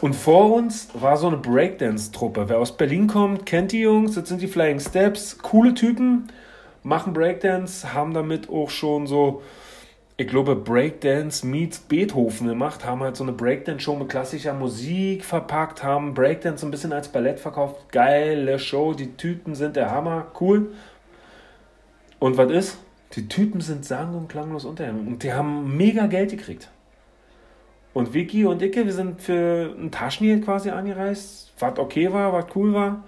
Und 0.02 0.16
vor 0.16 0.54
uns 0.54 0.90
war 0.94 1.18
so 1.18 1.28
eine 1.28 1.38
Breakdance-Truppe. 1.38 2.48
Wer 2.48 2.60
aus 2.60 2.78
Berlin 2.78 3.08
kommt, 3.08 3.46
kennt 3.46 3.72
die 3.72 3.82
Jungs, 3.82 4.14
das 4.14 4.30
sind 4.30 4.42
die 4.42 4.48
Flying 4.48 4.80
Steps, 4.80 5.40
coole 5.40 5.74
Typen 5.74 6.30
machen 6.88 7.14
Breakdance, 7.14 7.94
haben 7.94 8.14
damit 8.14 8.50
auch 8.50 8.70
schon 8.70 9.08
so, 9.08 9.42
ich 10.16 10.28
glaube, 10.28 10.56
Breakdance 10.56 11.46
meets 11.46 11.80
Beethoven 11.80 12.48
gemacht, 12.48 12.86
haben 12.86 13.02
halt 13.02 13.18
so 13.18 13.24
eine 13.24 13.34
Breakdance-Show 13.34 13.96
mit 13.98 14.10
klassischer 14.10 14.54
Musik 14.54 15.26
verpackt, 15.26 15.84
haben 15.84 16.14
Breakdance 16.14 16.62
so 16.62 16.68
ein 16.68 16.72
bisschen 16.72 16.94
als 16.94 17.10
Ballett 17.10 17.40
verkauft. 17.40 17.92
Geile 17.92 18.58
Show, 18.58 18.94
die 18.94 19.14
Typen 19.14 19.54
sind 19.54 19.76
der 19.76 19.92
Hammer, 19.92 20.28
cool. 20.40 20.74
Und 22.20 22.38
was 22.38 22.52
ist? 22.52 22.78
Die 23.14 23.28
Typen 23.28 23.62
sind 23.62 23.86
sang- 23.86 24.16
und 24.16 24.30
klanglos 24.30 24.66
untergegangen 24.66 25.08
und 25.08 25.24
die 25.24 25.34
haben 25.34 25.78
mega 25.78 26.08
Geld 26.08 26.32
gekriegt. 26.32 26.70
Und 27.94 28.14
Vicky 28.14 28.46
und 28.46 28.62
Icke, 28.62 28.86
wir 28.86 28.94
sind 28.94 29.22
für 29.22 29.76
ein 29.78 29.92
Taschengeld 29.92 30.46
quasi 30.46 30.70
angereist, 30.70 31.52
was 31.60 31.80
okay 31.80 32.12
war, 32.12 32.32
was 32.34 32.46
cool 32.56 32.74
war. 32.74 33.04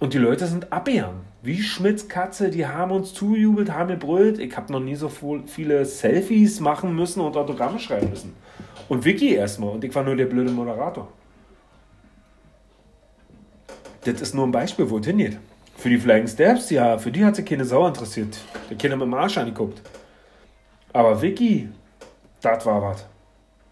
Und 0.00 0.14
die 0.14 0.18
Leute 0.18 0.46
sind 0.46 0.72
abgegangen. 0.72 1.20
Wie 1.42 1.62
Schmidts 1.62 2.08
Katze, 2.08 2.50
die 2.50 2.66
haben 2.66 2.90
uns 2.90 3.12
zujubelt, 3.12 3.70
haben 3.70 3.90
gebrüllt. 3.90 4.38
Ich 4.38 4.56
habe 4.56 4.72
noch 4.72 4.80
nie 4.80 4.94
so 4.94 5.10
viele 5.10 5.84
Selfies 5.84 6.58
machen 6.58 6.96
müssen 6.96 7.20
und 7.20 7.36
Autogramme 7.36 7.78
schreiben 7.78 8.08
müssen. 8.08 8.34
Und 8.88 9.04
Vicky 9.04 9.34
erstmal. 9.34 9.70
Und 9.70 9.84
ich 9.84 9.94
war 9.94 10.02
nur 10.02 10.16
der 10.16 10.24
blöde 10.24 10.50
Moderator. 10.50 11.08
Das 14.04 14.20
ist 14.22 14.34
nur 14.34 14.46
ein 14.46 14.52
Beispiel, 14.52 14.88
wo 14.88 14.98
es 14.98 15.06
hingeht. 15.06 15.38
Für 15.76 15.90
die 15.90 15.98
Flying 15.98 16.26
Steps, 16.26 16.70
ja, 16.70 16.96
für 16.96 17.12
die 17.12 17.24
hat 17.24 17.36
sich 17.36 17.44
keine 17.44 17.66
Sau 17.66 17.86
interessiert. 17.86 18.38
Der 18.70 18.78
Kinder 18.78 18.96
mit 18.96 19.06
dem 19.06 19.14
Arsch 19.14 19.36
angeguckt. 19.36 19.82
Aber 20.94 21.20
Vicky, 21.20 21.68
das 22.40 22.64
war 22.64 22.82
was. 22.82 23.06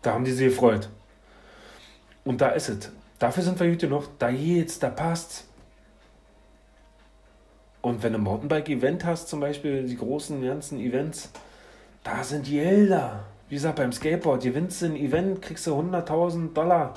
Da 0.02 0.12
haben 0.12 0.24
die 0.24 0.32
sich 0.32 0.48
gefreut. 0.48 0.90
Und 2.24 2.40
da 2.40 2.50
ist 2.50 2.68
es. 2.68 2.92
Dafür 3.18 3.42
sind 3.42 3.58
wir 3.58 3.70
heute 3.70 3.88
noch. 3.88 4.06
Da 4.18 4.30
geht's, 4.30 4.78
da 4.78 4.90
passt's. 4.90 5.47
Und 7.80 8.02
wenn 8.02 8.12
du 8.12 8.18
ein 8.18 8.24
Mountainbike-Event 8.24 9.04
hast, 9.04 9.28
zum 9.28 9.40
Beispiel 9.40 9.84
die 9.84 9.96
großen 9.96 10.42
ganzen 10.42 10.80
Events, 10.80 11.30
da 12.02 12.24
sind 12.24 12.46
die 12.46 12.54
Gelder. 12.54 13.24
Wie 13.48 13.54
gesagt, 13.54 13.76
beim 13.76 13.92
Skateboard, 13.92 14.42
gewinnst 14.42 14.82
du 14.82 14.86
ein 14.86 14.96
Event, 14.96 15.40
kriegst 15.40 15.66
du 15.66 15.74
100.000 15.74 16.52
Dollar. 16.52 16.94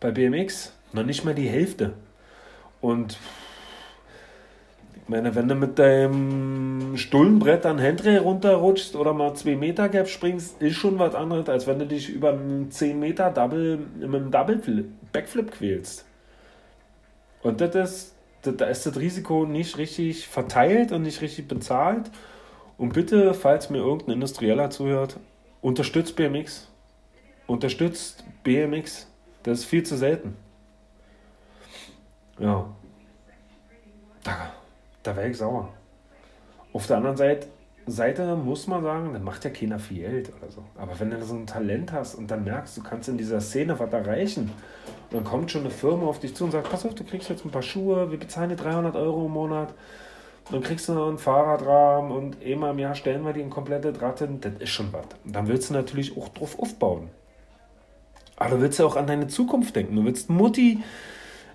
Bei 0.00 0.10
BMX 0.10 0.72
noch 0.92 1.04
nicht 1.04 1.24
mal 1.24 1.34
die 1.34 1.48
Hälfte. 1.48 1.92
Und 2.80 3.18
ich 4.94 5.08
meine, 5.08 5.34
wenn 5.34 5.48
du 5.48 5.54
mit 5.54 5.78
deinem 5.78 6.96
Stullenbrett 6.96 7.64
an 7.64 7.80
Handrail 7.80 8.18
runterrutschst 8.18 8.94
oder 8.94 9.14
mal 9.14 9.34
2 9.34 9.56
Meter 9.56 9.88
Gap 9.88 10.06
springst, 10.08 10.60
ist 10.60 10.76
schon 10.76 10.98
was 10.98 11.14
anderes, 11.14 11.48
als 11.48 11.66
wenn 11.66 11.78
du 11.78 11.86
dich 11.86 12.10
über 12.10 12.30
einen 12.30 12.70
10 12.70 13.00
Meter 13.00 13.30
Double 13.30 13.78
mit 13.98 14.04
einem 14.04 14.30
Double 14.30 14.84
Backflip 15.12 15.52
quälst. 15.52 16.04
Und 17.42 17.60
das 17.60 17.74
ist, 17.74 18.14
da 18.42 18.66
ist 18.66 18.86
das 18.86 18.96
Risiko 18.96 19.44
nicht 19.44 19.78
richtig 19.78 20.28
verteilt 20.28 20.92
und 20.92 21.02
nicht 21.02 21.20
richtig 21.20 21.48
bezahlt. 21.48 22.10
Und 22.76 22.92
bitte, 22.92 23.34
falls 23.34 23.70
mir 23.70 23.78
irgendein 23.78 24.14
Industrieller 24.14 24.70
zuhört, 24.70 25.18
unterstützt 25.60 26.14
BMX. 26.16 26.68
Unterstützt 27.46 28.24
BMX. 28.44 29.08
Das 29.42 29.60
ist 29.60 29.64
viel 29.64 29.82
zu 29.82 29.96
selten. 29.96 30.36
Ja. 32.38 32.68
Da, 34.22 34.52
da 35.02 35.16
wäre 35.16 35.30
ich 35.30 35.36
sauer. 35.36 35.68
Auf 36.72 36.86
der 36.86 36.98
anderen 36.98 37.16
Seite, 37.16 37.48
Seite 37.90 38.36
muss 38.36 38.66
man 38.66 38.82
sagen, 38.82 39.12
dann 39.12 39.24
macht 39.24 39.44
ja 39.44 39.50
keiner 39.50 39.78
viel 39.78 40.02
Geld 40.02 40.32
oder 40.38 40.50
so. 40.50 40.64
Aber 40.76 40.98
wenn 40.98 41.10
du 41.10 41.22
so 41.24 41.34
ein 41.34 41.46
Talent 41.46 41.92
hast 41.92 42.14
und 42.14 42.30
dann 42.30 42.44
merkst, 42.44 42.76
du 42.76 42.82
kannst 42.82 43.08
in 43.08 43.18
dieser 43.18 43.40
Szene 43.40 43.78
was 43.78 43.92
erreichen, 43.92 44.50
dann 45.10 45.24
kommt 45.24 45.50
schon 45.50 45.62
eine 45.62 45.70
Firma 45.70 46.06
auf 46.06 46.20
dich 46.20 46.34
zu 46.34 46.44
und 46.44 46.50
sagt, 46.50 46.70
pass 46.70 46.84
auf, 46.84 46.94
du 46.94 47.04
kriegst 47.04 47.28
jetzt 47.28 47.44
ein 47.44 47.50
paar 47.50 47.62
Schuhe, 47.62 48.10
wir 48.10 48.18
bezahlen 48.18 48.50
dir 48.50 48.56
300 48.56 48.96
Euro 48.96 49.26
im 49.26 49.32
Monat, 49.32 49.74
dann 50.50 50.62
kriegst 50.62 50.88
du 50.88 50.94
noch 50.94 51.08
einen 51.08 51.18
Fahrradrahmen 51.18 52.10
und 52.10 52.36
einmal 52.44 52.72
im 52.72 52.78
Jahr 52.78 52.94
stellen 52.94 53.24
wir 53.24 53.32
dir 53.32 53.44
ein 53.44 53.50
komplettes 53.50 54.00
Rad 54.00 54.20
hin, 54.20 54.40
das 54.40 54.52
ist 54.58 54.70
schon 54.70 54.92
was. 54.92 55.06
Und 55.24 55.34
dann 55.36 55.48
willst 55.48 55.70
du 55.70 55.74
natürlich 55.74 56.16
auch 56.16 56.28
drauf 56.28 56.58
aufbauen. 56.58 57.10
Aber 58.36 58.56
du 58.56 58.60
willst 58.62 58.78
ja 58.78 58.86
auch 58.86 58.96
an 58.96 59.06
deine 59.06 59.26
Zukunft 59.26 59.76
denken. 59.76 59.96
Du 59.96 60.04
willst 60.04 60.30
Mutti 60.30 60.82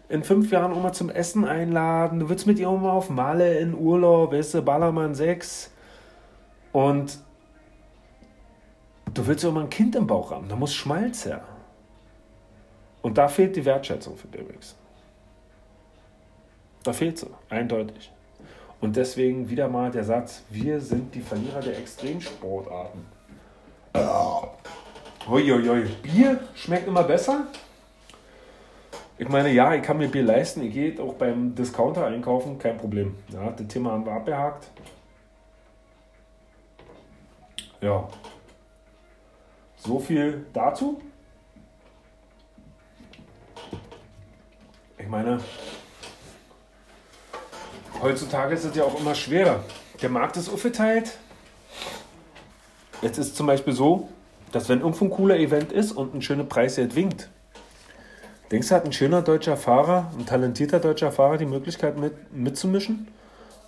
in 0.09 0.23
fünf 0.23 0.51
Jahren 0.51 0.73
auch 0.73 0.81
mal 0.81 0.93
zum 0.93 1.09
Essen 1.09 1.45
einladen. 1.45 2.19
Du 2.19 2.29
willst 2.29 2.45
mit 2.45 2.59
ihr 2.59 2.69
auch 2.69 2.79
mal 2.79 2.91
auf 2.91 3.09
Malle 3.09 3.57
in 3.57 3.73
Urlaub, 3.73 4.33
weißt 4.33 4.55
du, 4.55 4.61
Ballermann 4.61 5.15
6. 5.15 5.72
Und 6.73 7.19
du 9.13 9.25
willst 9.25 9.43
ja 9.43 9.51
mal 9.51 9.63
ein 9.63 9.69
Kind 9.69 9.95
im 9.95 10.05
Bauch 10.05 10.31
haben. 10.31 10.49
Da 10.49 10.55
muss 10.55 10.73
Schmalz 10.73 11.25
her. 11.25 11.41
Und 13.01 13.17
da 13.17 13.27
fehlt 13.27 13.55
die 13.55 13.63
Wertschätzung 13.63 14.17
für 14.17 14.27
BMX. 14.27 14.75
Da 16.83 16.91
fehlt 16.91 17.17
sie, 17.19 17.27
eindeutig. 17.49 18.11
Und 18.81 18.97
deswegen 18.97 19.49
wieder 19.49 19.69
mal 19.69 19.91
der 19.91 20.03
Satz, 20.03 20.43
wir 20.49 20.81
sind 20.81 21.15
die 21.15 21.21
Verlierer 21.21 21.61
der 21.61 21.77
Extremsportarten. 21.77 23.05
Uiuiui. 25.29 25.85
Bier 26.01 26.39
schmeckt 26.55 26.87
immer 26.87 27.03
besser. 27.03 27.47
Ich 29.17 29.29
meine, 29.29 29.51
ja, 29.51 29.73
ich 29.73 29.83
kann 29.83 29.97
mir 29.97 30.09
Bier 30.09 30.23
leisten. 30.23 30.63
Ich 30.63 30.73
gehe 30.73 31.01
auch 31.01 31.13
beim 31.13 31.55
Discounter 31.55 32.07
einkaufen, 32.07 32.57
kein 32.57 32.77
Problem. 32.77 33.15
Ja, 33.31 33.51
das 33.51 33.67
Thema 33.67 33.91
haben 33.91 34.05
wir 34.05 34.13
abgehakt. 34.13 34.67
Ja. 37.83 38.07
So 39.75 39.99
viel 39.99 40.45
dazu. 40.53 41.01
Ich 44.97 45.07
meine, 45.09 45.39
heutzutage 48.01 48.55
ist 48.55 48.63
es 48.63 48.73
ja 48.73 48.85
auch 48.85 48.97
immer 48.97 49.13
schwerer. 49.13 49.65
Der 50.01 50.09
Markt 50.09 50.37
ist 50.37 50.47
aufgeteilt. 50.47 51.17
Jetzt 53.01 53.17
ist 53.17 53.35
zum 53.35 53.47
Beispiel 53.47 53.73
so, 53.73 54.07
dass 54.53 54.69
wenn 54.69 54.79
irgendwo 54.79 55.03
ein 55.03 55.11
cooler 55.11 55.35
Event 55.35 55.73
ist 55.73 55.91
und 55.91 56.15
ein 56.15 56.21
schöner 56.21 56.45
Preis 56.45 56.77
jetzt 56.77 56.95
winkt, 56.95 57.29
denkst 58.49 58.69
du, 58.69 58.75
hat 58.75 58.85
ein 58.85 58.93
schöner 58.93 59.21
deutscher 59.21 59.57
Fahrer, 59.57 60.09
ein 60.17 60.25
talentierter 60.25 60.79
deutscher 60.79 61.11
Fahrer 61.11 61.35
die 61.35 61.45
Möglichkeit 61.45 61.97
mit, 61.97 62.31
mitzumischen? 62.31 63.09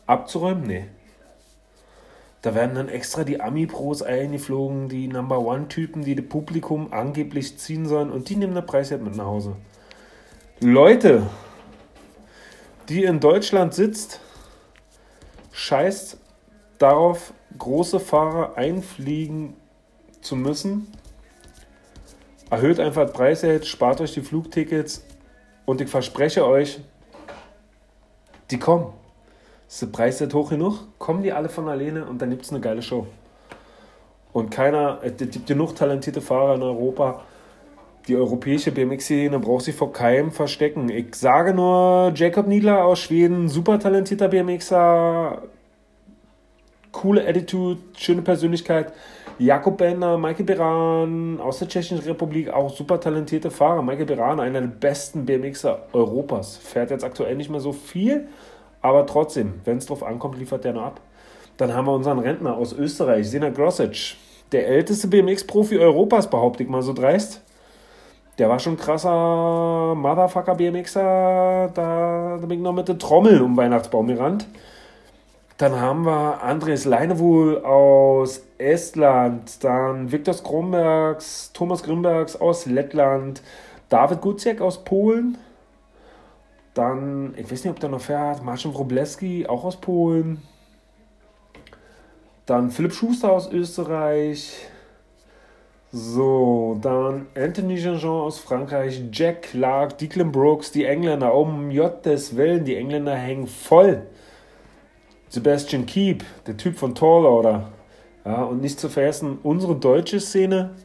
Abzuräumen? 0.08 0.66
Nee. 0.66 0.86
Da 2.46 2.54
werden 2.54 2.76
dann 2.76 2.90
extra 2.90 3.24
die 3.24 3.42
Ami-Pros 3.42 4.04
eingeflogen, 4.04 4.88
die 4.88 5.08
Number 5.08 5.40
One-Typen, 5.40 6.04
die 6.04 6.14
das 6.14 6.28
Publikum 6.28 6.94
angeblich 6.94 7.58
ziehen 7.58 7.88
sollen 7.88 8.12
und 8.12 8.30
die 8.30 8.36
nehmen 8.36 8.54
den 8.54 8.64
Preis 8.64 8.92
jetzt 8.92 9.02
mit 9.02 9.16
nach 9.16 9.26
Hause. 9.26 9.56
Leute, 10.60 11.24
die 12.88 13.04
in 13.04 13.20
Deutschland 13.20 13.74
sitzt, 13.74 14.20
scheißt 15.54 16.20
darauf, 16.78 17.34
große 17.58 18.00
Fahrer 18.00 18.56
einfliegen 18.56 19.56
zu 20.22 20.36
müssen. 20.36 20.86
Erhöht 22.52 22.80
einfach 22.80 23.12
Preise, 23.12 23.64
spart 23.64 24.02
euch 24.02 24.14
die 24.14 24.22
Flugtickets 24.22 25.04
und 25.66 25.82
ich 25.82 25.90
verspreche 25.90 26.46
euch, 26.46 26.80
die 28.52 28.60
kommen. 28.60 28.94
Ist 29.76 29.82
der 29.82 29.88
Preis 29.88 30.22
nicht 30.22 30.34
hoch 30.34 30.52
genug? 30.52 30.86
Kommen 31.00 31.22
die 31.22 31.34
alle 31.34 31.50
von 31.50 31.68
alleine 31.68 32.06
und 32.06 32.22
dann 32.22 32.30
gibt 32.30 32.46
es 32.46 32.52
eine 32.52 32.62
geile 32.62 32.82
Show. 32.82 33.08
Und 34.32 34.50
keiner, 34.50 35.00
es 35.04 35.18
gibt 35.18 35.48
genug 35.48 35.76
talentierte 35.76 36.22
Fahrer 36.22 36.56
in 36.56 36.62
Europa. 36.62 37.24
Die 38.08 38.16
europäische 38.16 38.72
BMX-Szene 38.72 39.38
braucht 39.38 39.66
sich 39.66 39.76
vor 39.76 39.92
keinem 39.92 40.32
verstecken. 40.32 40.88
Ich 40.88 41.16
sage 41.16 41.54
nur, 41.54 42.14
Jacob 42.16 42.48
Niedler 42.48 42.86
aus 42.86 43.00
Schweden, 43.00 43.50
super 43.50 43.78
talentierter 43.78 44.30
BMXer, 44.30 45.42
coole 46.94 47.28
Attitude, 47.28 47.82
schöne 47.98 48.22
Persönlichkeit. 48.22 48.94
Jakob 49.40 49.78
Bender, 49.78 50.18
Michael 50.18 50.46
Beran 50.46 51.42
aus 51.42 51.60
der 51.60 51.68
Tschechischen 51.68 52.00
Republik, 52.00 52.50
auch 52.50 52.74
super 52.74 52.98
talentierte 53.02 53.52
Fahrer. 53.52 53.82
Michael 53.82 54.06
Beran, 54.06 54.40
einer 54.40 54.62
der 54.62 54.70
besten 54.70 55.26
BMXer 55.26 55.88
Europas. 55.92 56.56
Fährt 56.56 56.92
jetzt 56.92 57.04
aktuell 57.04 57.36
nicht 57.36 57.50
mehr 57.50 57.60
so 57.60 57.74
viel, 57.74 58.30
aber 58.86 59.06
trotzdem, 59.06 59.56
wenn 59.66 59.78
es 59.78 59.86
drauf 59.86 60.04
ankommt, 60.04 60.38
liefert 60.38 60.64
der 60.64 60.74
noch 60.74 60.84
ab. 60.84 61.02
Dann 61.58 61.74
haben 61.74 61.86
wir 61.88 61.94
unseren 61.94 62.20
Rentner 62.20 62.56
aus 62.56 62.74
Österreich, 62.74 63.30
Sina 63.30 63.50
Grosic. 63.50 64.16
Der 64.52 64.68
älteste 64.68 65.08
BMX-Profi 65.08 65.80
Europas, 65.80 66.30
behaupte 66.30 66.64
ich 66.64 66.70
mal 66.70 66.82
so 66.82 66.94
dreist. 66.94 67.42
Der 68.38 68.50
war 68.50 68.60
schon 68.60 68.78
krasser 68.78 69.96
Motherfucker 69.96 70.56
BMXer. 70.56 71.72
Da, 71.74 72.38
da 72.40 72.46
bin 72.46 72.60
ich 72.60 72.64
noch 72.64 72.74
mit 72.74 72.88
der 72.88 72.98
Trommel 72.98 73.42
um 73.42 73.58
Weihnachtsbaum 73.58 74.08
gerannt. 74.08 74.46
Dann 75.58 75.80
haben 75.80 76.06
wir 76.06 76.44
Andres 76.44 76.84
Leinewohl 76.84 77.64
aus 77.64 78.42
Estland, 78.58 79.64
dann 79.64 80.12
Viktor 80.12 80.34
Strombergs, 80.34 81.54
Thomas 81.54 81.82
Grimbergs 81.82 82.36
aus 82.36 82.66
Lettland, 82.66 83.42
David 83.88 84.20
Guciak 84.20 84.60
aus 84.60 84.84
Polen, 84.84 85.38
dann, 86.76 87.34
ich 87.38 87.50
weiß 87.50 87.64
nicht, 87.64 87.74
ob 87.74 87.80
der 87.80 87.90
noch 87.90 88.02
fährt, 88.02 88.44
Marcin 88.44 88.74
Wrobleski, 88.74 89.48
auch 89.48 89.64
aus 89.64 89.78
Polen, 89.78 90.42
dann 92.46 92.70
Philipp 92.70 92.94
Schuster 92.94 93.32
aus 93.32 93.52
Österreich, 93.52 94.68
so, 95.92 96.78
dann 96.82 97.28
Anthony 97.36 97.78
Jean 97.78 97.98
aus 98.04 98.38
Frankreich, 98.40 99.02
Jack 99.12 99.44
Clark, 99.44 99.98
Declan 99.98 100.32
Brooks, 100.32 100.72
die 100.72 100.84
Engländer, 100.84 101.34
um 101.34 101.72
Jottes 101.72 102.36
Willen, 102.36 102.66
die 102.66 102.76
Engländer 102.76 103.16
hängen 103.16 103.48
voll. 103.48 104.06
Sebastian 105.30 105.86
Keep, 105.86 106.26
der 106.46 106.58
Typ 106.58 106.78
von 106.78 106.94
Torlauder. 106.94 107.70
Ja, 108.26 108.44
und 108.44 108.62
nicht 108.62 108.80
zu 108.80 108.90
vergessen, 108.90 109.40
unsere 109.42 109.76
deutsche 109.76 110.20
Szene, 110.20 110.76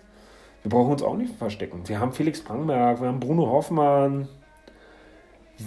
wir 0.63 0.71
brauchen 0.71 0.93
uns 0.93 1.03
auch 1.03 1.17
nicht 1.17 1.35
verstecken. 1.37 1.83
Wir 1.87 1.99
haben 1.99 2.13
Felix 2.13 2.41
Brangberg, 2.43 3.01
wir 3.01 3.09
haben 3.09 3.19
Bruno 3.19 3.47
Hoffmann, 3.49 4.29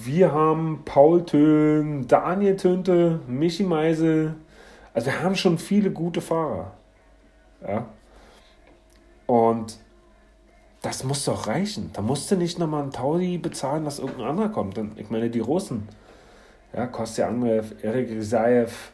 wir 0.01 0.32
haben 0.32 0.82
Paul 0.86 1.25
Töhm, 1.25 2.08
Daniel 2.08 2.58
Tünte, 2.58 3.19
Michi 3.27 3.63
Meisel. 3.63 4.36
Also 4.93 5.08
wir 5.08 5.23
haben 5.23 5.36
schon 5.36 5.58
viele 5.58 5.91
gute 5.91 6.21
Fahrer. 6.21 6.71
Ja. 7.67 7.86
Und 9.27 9.77
das 10.82 11.03
muss 11.03 11.25
doch 11.25 11.47
reichen. 11.47 11.91
Da 11.93 12.01
musst 12.01 12.29
du 12.29 12.36
nicht 12.36 12.60
nochmal 12.60 12.84
einen 12.84 12.91
Taudi 12.91 13.38
bezahlen, 13.38 13.86
dass 13.86 13.99
irgendein 13.99 14.27
anderer 14.27 14.49
kommt. 14.49 14.79
Ich 14.97 15.10
meine, 15.10 15.29
die 15.29 15.39
Russen 15.39 15.88
ja, 16.75 16.88
Kostja 16.88 17.27
Angrev, 17.27 17.75
Erik 17.82 18.10
Risaev, 18.10 18.91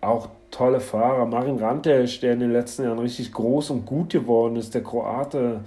auch 0.00 0.28
tolle 0.50 0.80
Fahrer. 0.80 1.24
Marin 1.26 1.58
Rantesch, 1.58 2.20
der 2.20 2.32
in 2.32 2.40
den 2.40 2.52
letzten 2.52 2.84
Jahren 2.84 2.98
richtig 2.98 3.32
groß 3.32 3.70
und 3.70 3.86
gut 3.86 4.10
geworden 4.10 4.56
ist, 4.56 4.74
der 4.74 4.82
Kroate. 4.82 5.60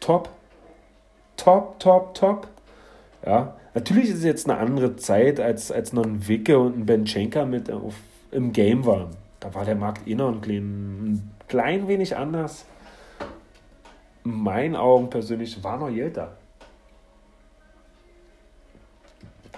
Top. 0.00 0.28
Top, 1.36 1.80
top, 1.80 2.14
top. 2.14 2.46
Ja, 3.24 3.54
natürlich 3.74 4.10
ist 4.10 4.18
es 4.18 4.24
jetzt 4.24 4.48
eine 4.48 4.58
andere 4.58 4.96
Zeit, 4.96 5.40
als, 5.40 5.72
als 5.72 5.92
noch 5.92 6.04
ein 6.04 6.26
Wicke 6.28 6.58
und 6.58 6.78
ein 6.78 6.86
Benschenka 6.86 7.44
mit 7.44 7.70
auf, 7.70 7.94
im 8.30 8.52
Game 8.52 8.84
waren. 8.86 9.10
Da 9.40 9.52
war 9.54 9.64
der 9.64 9.74
Markt 9.74 10.06
eh 10.06 10.14
noch 10.14 10.28
ein 10.28 10.40
klein, 10.40 10.62
ein 10.62 11.30
klein 11.48 11.88
wenig 11.88 12.16
anders. 12.16 12.64
In 14.24 14.42
meinen 14.42 14.76
Augen 14.76 15.10
persönlich 15.10 15.62
war 15.64 15.78
noch 15.78 15.88
älter. 15.88 16.36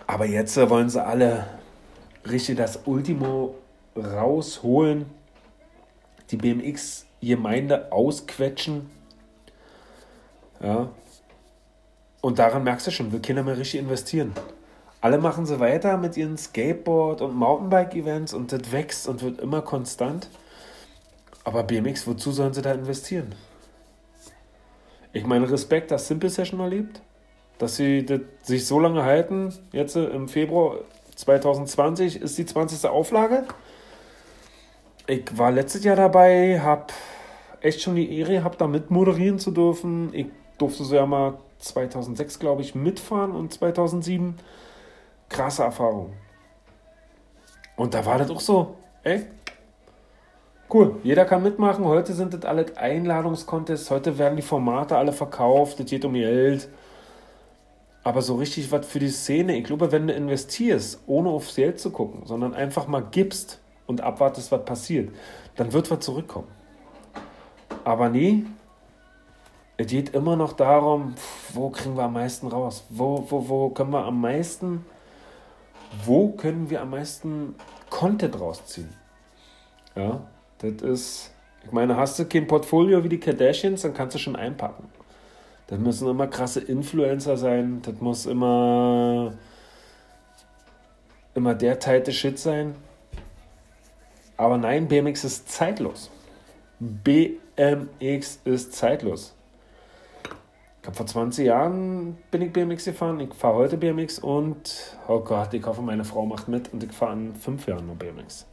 Aber 0.07 0.27
jetzt 0.27 0.57
äh, 0.57 0.68
wollen 0.68 0.88
sie 0.88 1.05
alle 1.05 1.46
richtig 2.29 2.57
das 2.57 2.81
Ultimo 2.85 3.55
rausholen, 3.96 5.07
die 6.31 6.37
BMX-Gemeinde 6.37 7.92
ausquetschen. 7.92 8.90
Ja. 10.61 10.88
Und 12.24 12.38
daran 12.38 12.64
merkst 12.64 12.87
du 12.87 12.90
schon, 12.90 13.12
wir 13.12 13.20
können 13.20 13.44
mehr 13.44 13.58
richtig 13.58 13.80
investieren. 13.80 14.32
Alle 15.02 15.18
machen 15.18 15.44
sie 15.44 15.60
weiter 15.60 15.98
mit 15.98 16.16
ihren 16.16 16.38
Skateboard- 16.38 17.20
und 17.20 17.37
Mountainbike-Events 17.37 18.32
und 18.32 18.50
das 18.50 18.72
wächst 18.72 19.06
und 19.08 19.22
wird 19.22 19.40
immer 19.40 19.60
konstant. 19.60 20.30
Aber 21.44 21.64
BMX, 21.64 22.06
wozu 22.06 22.32
sollen 22.32 22.54
sie 22.54 22.62
da 22.62 22.72
investieren? 22.72 23.34
Ich 25.12 25.26
meine, 25.26 25.50
Respekt, 25.50 25.90
dass 25.90 26.08
Simple 26.08 26.30
Session 26.30 26.60
erlebt, 26.60 27.02
dass 27.58 27.76
sie 27.76 28.06
das 28.06 28.20
sich 28.42 28.64
so 28.64 28.80
lange 28.80 29.04
halten. 29.04 29.52
Jetzt 29.72 29.94
im 29.94 30.26
Februar 30.26 30.78
2020 31.16 32.22
ist 32.22 32.38
die 32.38 32.46
20. 32.46 32.88
Auflage. 32.88 33.44
Ich 35.06 35.37
war 35.37 35.52
letztes 35.52 35.84
Jahr 35.84 35.96
dabei, 35.96 36.58
habe 36.58 36.87
echt 37.60 37.82
schon 37.82 37.96
die 37.96 38.18
Ehre 38.18 38.32
gehabt, 38.32 38.62
da 38.62 38.66
mit 38.66 38.90
moderieren 38.90 39.38
zu 39.38 39.50
dürfen. 39.50 40.08
Ich 40.14 40.28
durfte 40.56 40.84
so 40.84 40.94
ja 40.94 41.04
mal 41.04 41.34
2006, 41.64 42.38
glaube 42.38 42.62
ich, 42.62 42.74
mitfahren 42.74 43.33
und 43.33 43.53
2007. 43.53 44.37
Krasse 45.29 45.64
Erfahrung. 45.64 46.12
Und 47.77 47.94
da 47.94 48.05
war 48.07 48.18
das 48.18 48.31
auch 48.31 48.40
so, 48.40 48.77
ey, 49.03 49.24
cool, 50.72 50.96
jeder 51.03 51.24
kann 51.24 51.42
mitmachen. 51.42 51.85
Heute 51.85 52.12
sind 52.12 52.35
das 52.35 52.44
alle 52.44 52.66
Einladungscontests, 52.77 53.90
heute 53.90 54.18
werden 54.18 54.37
die 54.37 54.42
Formate 54.42 54.96
alle 54.96 55.12
verkauft, 55.12 55.81
es 55.81 55.87
geht 55.87 56.05
um 56.05 56.14
Geld. 56.14 56.68
Aber 58.05 58.20
so 58.20 58.37
richtig 58.37 58.70
was 58.70 58.87
für 58.87 58.98
die 58.98 59.09
Szene, 59.09 59.57
ich 59.57 59.64
glaube, 59.64 59.90
wenn 59.90 60.07
du 60.07 60.12
investierst, 60.12 61.00
ohne 61.07 61.31
aufs 61.31 61.57
Geld 61.57 61.81
zu 61.81 61.90
gucken, 61.90 62.27
sondern 62.27 62.55
einfach 62.55 62.87
mal 62.87 63.03
gibst 63.11 63.61
und 63.87 64.03
abwartest, 64.03 64.53
was 64.53 64.64
passiert, 64.64 65.11
dann 65.57 65.72
wird 65.72 65.90
was 65.90 66.00
zurückkommen. 66.00 66.48
Aber 67.83 68.09
nie, 68.11 68.46
es 69.76 69.87
geht 69.88 70.14
immer 70.14 70.37
noch 70.37 70.52
darum, 70.52 71.14
wo 71.52 71.70
kriegen 71.70 71.96
wir 71.96 72.04
am 72.04 72.12
meisten 72.12 72.46
raus? 72.46 72.84
Wo, 72.90 73.24
wo, 73.28 73.48
wo 73.48 73.70
können 73.70 73.90
wir 73.90 74.04
am 74.04 74.20
meisten, 74.20 74.84
wo 76.04 76.28
können 76.30 76.70
wir 76.70 76.80
am 76.80 76.90
meisten 76.90 77.56
Content 77.90 78.38
rausziehen? 78.38 78.94
Ja, 79.96 80.20
das 80.58 80.82
ist, 80.82 81.34
ich 81.64 81.72
meine, 81.72 81.96
hast 81.96 82.18
du 82.18 82.24
kein 82.24 82.46
Portfolio 82.46 83.02
wie 83.02 83.08
die 83.08 83.18
Kardashians, 83.18 83.82
dann 83.82 83.94
kannst 83.94 84.14
du 84.14 84.18
schon 84.18 84.37
einpacken. 84.37 84.88
Das 85.66 85.78
müssen 85.78 86.08
immer 86.08 86.26
krasse 86.26 86.60
Influencer 86.60 87.37
sein, 87.37 87.80
das 87.82 88.00
muss 88.00 88.26
immer, 88.26 89.32
immer 91.34 91.54
der 91.54 91.78
teilte 91.80 92.12
Shit 92.12 92.38
sein. 92.38 92.76
Aber 94.37 94.58
nein, 94.58 94.87
BMX 94.87 95.24
ist 95.24 95.48
zeitlos. 95.48 96.10
BMX 96.78 98.40
ist 98.44 98.72
zeitlos. 98.72 99.34
Habe 100.84 100.96
vor 100.96 101.06
20 101.06 101.46
Jahren 101.46 102.18
bin 102.30 102.42
ich 102.42 102.52
BMX 102.52 102.84
gefahren, 102.84 103.18
ich 103.20 103.32
fahre 103.32 103.54
heute 103.54 103.78
BMX 103.78 104.18
und, 104.18 104.98
oh 105.08 105.20
Gott, 105.20 105.54
ich 105.54 105.64
hoffe, 105.64 105.80
meine 105.80 106.04
Frau 106.04 106.26
macht 106.26 106.48
mit 106.48 106.72
und 106.74 106.84
ich 106.84 106.92
fahre 106.92 107.14
in 107.14 107.34
fünf 107.34 107.66
Jahren 107.66 107.86
noch 107.86 107.94
BMX. 107.94 108.46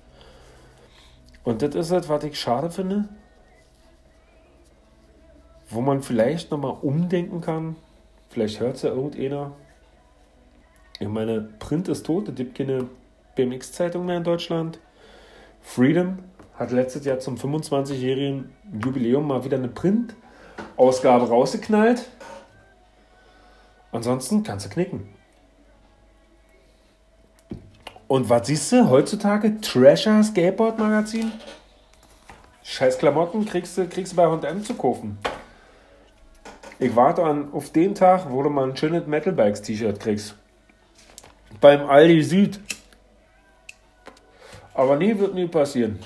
Und 1.43 1.61
das 1.61 1.75
ist 1.75 1.91
halt, 1.91 2.07
was 2.07 2.23
ich 2.23 2.39
schade 2.39 2.69
finde, 2.69 3.09
wo 5.69 5.81
man 5.81 6.01
vielleicht 6.03 6.51
nochmal 6.51 6.77
umdenken 6.81 7.41
kann. 7.41 7.75
Vielleicht 8.29 8.61
hört 8.61 8.77
es 8.77 8.83
ja 8.83 8.91
irgendeiner. 8.91 9.51
Ich 10.99 11.07
meine, 11.09 11.41
Print 11.59 11.89
ist 11.89 12.05
tot, 12.05 12.29
es 12.29 12.35
gibt 12.35 12.55
keine 12.55 12.87
BMX-Zeitung 13.35 14.05
mehr 14.05 14.17
in 14.17 14.23
Deutschland. 14.23 14.79
Freedom 15.61 16.19
hat 16.55 16.71
letztes 16.71 17.05
Jahr 17.05 17.19
zum 17.19 17.35
25-jährigen 17.35 18.53
Jubiläum 18.83 19.27
mal 19.27 19.43
wieder 19.43 19.57
eine 19.57 19.67
Print-Ausgabe 19.67 21.27
rausgeknallt. 21.27 22.07
Ansonsten 23.91 24.43
kannst 24.43 24.65
du 24.65 24.69
knicken. 24.69 25.10
Und 28.08 28.30
was 28.30 28.47
siehst 28.47 28.71
du 28.71 28.89
heutzutage? 28.89 29.62
Trasher 29.62 30.23
Skateboard 30.23 30.77
Magazin? 30.77 31.32
Scheiß 32.63 32.97
Klamotten 32.97 33.45
kriegst 33.45 33.77
du, 33.77 33.88
kriegst 33.88 34.13
du 34.13 34.17
bei 34.17 34.27
H&M 34.27 34.63
zu 34.63 34.73
kaufen. 34.73 35.17
Ich 36.80 36.95
warte 36.95 37.23
an, 37.23 37.54
auf 37.54 37.71
den 37.71 37.95
Tag, 37.95 38.30
wo 38.30 38.43
du 38.43 38.49
mal 38.49 38.69
ein 38.69 38.75
schönes 38.75 39.08
Metal 39.08 39.34
Bikes 39.34 39.62
T-Shirt 39.62 39.99
kriegst. 39.99 40.36
Beim 41.60 41.89
Aldi 41.89 42.23
Süd. 42.23 42.60
Aber 44.73 44.95
nie 44.95 45.17
wird 45.17 45.36
nie 45.36 45.47
passieren. 45.47 45.99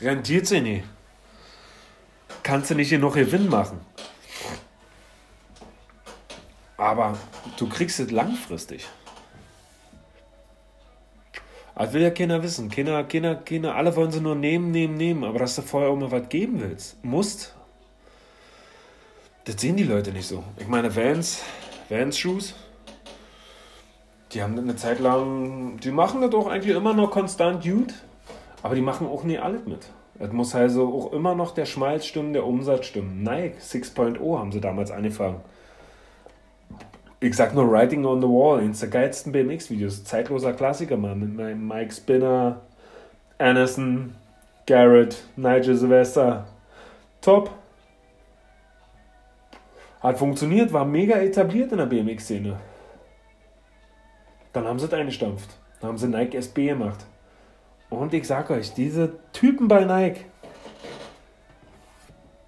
Rentiert 0.00 0.46
sie 0.46 0.60
nie. 0.60 0.84
Kannst 2.42 2.70
du 2.70 2.74
nicht 2.74 2.88
hier 2.88 2.98
noch 2.98 3.14
Gewinn 3.14 3.48
machen. 3.48 3.80
Aber 6.78 7.18
du 7.58 7.68
kriegst 7.68 8.00
es 8.00 8.10
langfristig. 8.10 8.88
Das 11.74 11.92
will 11.92 12.02
ja 12.02 12.10
keiner 12.10 12.42
wissen. 12.42 12.70
Keiner, 12.70 13.04
keiner, 13.04 13.36
keiner, 13.36 13.74
alle 13.74 13.94
wollen 13.94 14.10
sie 14.10 14.20
nur 14.20 14.34
nehmen, 14.34 14.70
nehmen, 14.70 14.96
nehmen. 14.96 15.24
Aber 15.24 15.40
dass 15.40 15.56
du 15.56 15.62
vorher 15.62 15.90
auch 15.90 15.96
mal 15.96 16.10
was 16.10 16.28
geben 16.28 16.60
willst, 16.60 17.02
musst. 17.04 17.54
Das 19.44 19.60
sehen 19.60 19.76
die 19.76 19.84
Leute 19.84 20.12
nicht 20.12 20.26
so. 20.26 20.42
Ich 20.58 20.68
meine, 20.68 20.94
Vans, 20.94 21.42
Vans 21.88 22.18
Shoes, 22.18 22.54
die 24.32 24.42
haben 24.42 24.58
eine 24.58 24.76
Zeit 24.76 25.00
lang, 25.00 25.78
die 25.78 25.90
machen 25.90 26.20
das 26.20 26.34
auch 26.34 26.48
eigentlich 26.48 26.76
immer 26.76 26.94
noch 26.94 27.10
konstant 27.10 27.64
gut, 27.64 27.94
aber 28.62 28.74
die 28.74 28.82
machen 28.82 29.06
auch 29.06 29.24
nie 29.24 29.38
alles 29.38 29.64
mit. 29.66 29.88
Es 30.18 30.32
muss 30.32 30.54
also 30.54 30.92
auch 30.92 31.12
immer 31.12 31.34
noch 31.34 31.54
der 31.54 31.64
Schmalz 31.64 32.06
stimmen, 32.06 32.32
der 32.32 32.44
Umsatz 32.44 32.86
stimmen. 32.86 33.22
Nike 33.22 33.58
6.0 33.58 34.38
haben 34.38 34.52
sie 34.52 34.60
damals 34.60 34.90
angefangen. 34.90 35.40
Ich 37.20 37.34
sag 37.34 37.52
nur 37.52 37.68
Writing 37.68 38.04
on 38.04 38.20
the 38.20 38.28
Wall, 38.28 38.60
eines 38.60 38.78
der 38.78 38.90
geilsten 38.90 39.32
BMX-Videos. 39.32 40.04
Zeitloser 40.04 40.52
Klassiker, 40.52 40.96
Mann. 40.96 41.18
Mit 41.18 41.34
meinem 41.34 41.66
Mike 41.66 41.92
Spinner, 41.92 42.60
Anderson, 43.38 44.14
Garrett, 44.66 45.24
Nigel 45.34 45.74
Sylvester. 45.74 46.46
Top. 47.20 47.50
Hat 50.00 50.16
funktioniert, 50.16 50.72
war 50.72 50.84
mega 50.84 51.16
etabliert 51.16 51.72
in 51.72 51.78
der 51.78 51.86
BMX-Szene. 51.86 52.56
Dann 54.52 54.64
haben 54.64 54.78
sie 54.78 54.86
es 54.86 54.92
eingestampft. 54.92 55.50
Dann 55.80 55.88
haben 55.88 55.98
sie 55.98 56.06
Nike 56.06 56.36
SB 56.36 56.68
gemacht. 56.68 57.04
Und 57.90 58.14
ich 58.14 58.28
sag 58.28 58.50
euch, 58.50 58.74
diese 58.74 59.18
Typen 59.32 59.66
bei 59.66 59.84
Nike, 59.84 60.24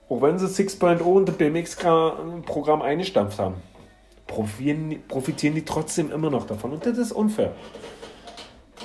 auch 0.09 0.23
wenn 0.23 0.39
sie 0.39 0.47
6.0 0.47 1.01
und 1.03 1.29
das 1.29 1.37
BMX-Programm 1.37 2.83
eingestampft 2.83 3.39
haben, 3.41 3.57
profitieren, 4.31 5.03
profitieren 5.09 5.55
die 5.55 5.65
trotzdem 5.65 6.11
immer 6.11 6.31
noch 6.31 6.47
davon. 6.47 6.73
Und 6.73 6.87
das 6.87 6.97
ist 6.97 7.13
unfair. 7.13 7.53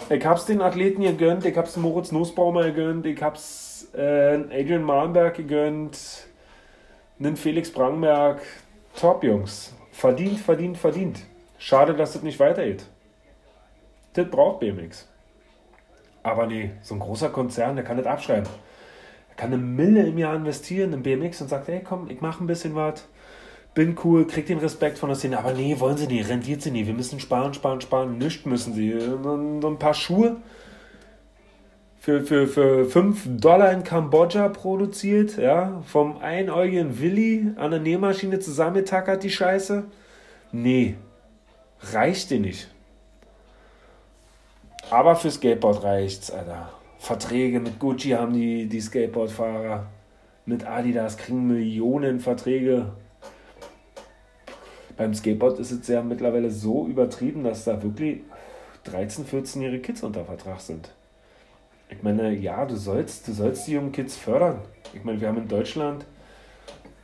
Ich 0.10 0.26
hab's 0.26 0.46
den 0.46 0.62
Athleten 0.62 1.02
gegönnt, 1.02 1.46
ich 1.46 1.56
hab's 1.56 1.78
Moritz 1.78 2.12
Nussbaumer 2.12 2.64
gegönnt, 2.64 3.06
ich 3.06 3.22
hab's 3.22 3.88
äh, 3.96 4.36
Adrian 4.36 4.84
Mahnberg 4.84 5.36
gegönnt, 5.36 5.98
einen 7.20 7.38
Felix 7.38 7.72
Brangberg. 7.72 8.42
Top, 9.00 9.24
Jungs. 9.24 9.74
Verdient, 9.92 10.40
verdient, 10.40 10.78
verdient. 10.78 11.20
Schade, 11.58 11.94
dass 11.94 12.14
das 12.14 12.24
nicht 12.24 12.40
weitergeht. 12.40 12.86
Das 14.14 14.30
braucht 14.30 14.60
BMX. 14.60 15.08
Aber 16.24 16.48
nee, 16.48 16.72
so 16.82 16.96
ein 16.96 17.00
großer 17.00 17.30
Konzern, 17.30 17.76
der 17.76 17.86
kann 17.86 17.98
das 17.98 18.06
abschreiben. 18.06 18.50
Er 19.30 19.36
kann 19.36 19.54
eine 19.54 19.62
Mille 19.62 20.06
im 20.08 20.18
Jahr 20.18 20.36
investieren 20.36 20.94
in 20.94 21.04
BMX 21.04 21.42
und 21.42 21.50
sagt, 21.50 21.68
hey 21.68 21.82
komm, 21.84 22.10
ich 22.10 22.22
mache 22.22 22.44
ein 22.44 22.48
bisschen 22.48 22.76
was 22.76 23.06
bin 23.76 23.96
cool, 24.04 24.26
krieg 24.26 24.48
den 24.48 24.58
Respekt 24.58 24.98
von 24.98 25.10
der 25.10 25.18
Szene, 25.18 25.38
aber 25.38 25.54
nee, 25.54 25.80
wollen 25.80 25.98
sie 25.98 26.08
nicht, 26.08 26.30
rentiert 26.30 26.62
sie 26.62 26.72
nicht, 26.72 26.88
wir 26.88 26.94
müssen 26.94 27.20
sparen, 27.20 27.54
sparen, 27.54 27.82
sparen, 27.82 28.18
nichts 28.18 28.46
müssen 28.46 28.74
sie. 28.74 28.98
So 29.00 29.68
ein 29.68 29.78
paar 29.78 29.94
Schuhe 29.94 30.38
für, 32.00 32.22
für, 32.24 32.48
für 32.48 32.86
5 32.86 33.42
Dollar 33.42 33.72
in 33.74 33.84
Kambodscha 33.84 34.48
produziert, 34.48 35.38
ja, 35.38 35.82
vom 35.86 36.18
einäugigen 36.20 37.00
Willi 37.00 37.52
an 37.58 37.72
der 37.72 37.82
Nähmaschine 37.82 38.40
zusammengetackert, 38.40 39.24
die 39.24 39.30
Scheiße. 39.30 39.84
Nee, 40.54 40.96
reicht 41.92 42.30
dir 42.30 42.40
nicht. 42.40 42.70
Aber 44.90 45.16
für 45.16 45.32
Skateboard 45.32 45.84
reicht's, 45.84 46.32
Alter. 46.32 46.70
Verträge 47.00 47.60
mit 47.60 47.80
Gucci 47.80 48.12
haben 48.12 48.34
die, 48.34 48.68
die 48.68 48.80
Skateboardfahrer. 48.80 49.88
Mit 50.46 50.66
Adidas 50.66 51.18
kriegen 51.18 51.48
Millionen 51.48 52.20
Verträge 52.20 52.94
beim 54.98 55.14
Skateboard 55.14 55.60
ist 55.60 55.72
es 55.72 55.88
ja 55.88 56.02
mittlerweile 56.02 56.50
so 56.52 56.88
übertrieben, 56.88 57.44
dass 57.44 57.66
da 57.66 57.82
wirklich 57.82 58.22
13-, 58.86 59.26
14-jährige 59.26 59.82
Kids 59.82 60.04
unter 60.04 60.26
Vertrag 60.26 60.60
sind. 60.62 60.90
Ich 61.90 62.02
meine, 62.02 62.34
ja, 62.34 62.66
du 62.66 62.76
sollst, 62.76 63.28
du 63.28 63.34
sollst 63.34 63.68
die 63.68 63.74
jungen 63.74 63.92
Kids 63.92 64.16
fördern. 64.16 64.60
Ich 64.94 65.04
meine, 65.04 65.20
wir 65.20 65.28
haben 65.28 65.38
in 65.38 65.48
Deutschland 65.48 66.06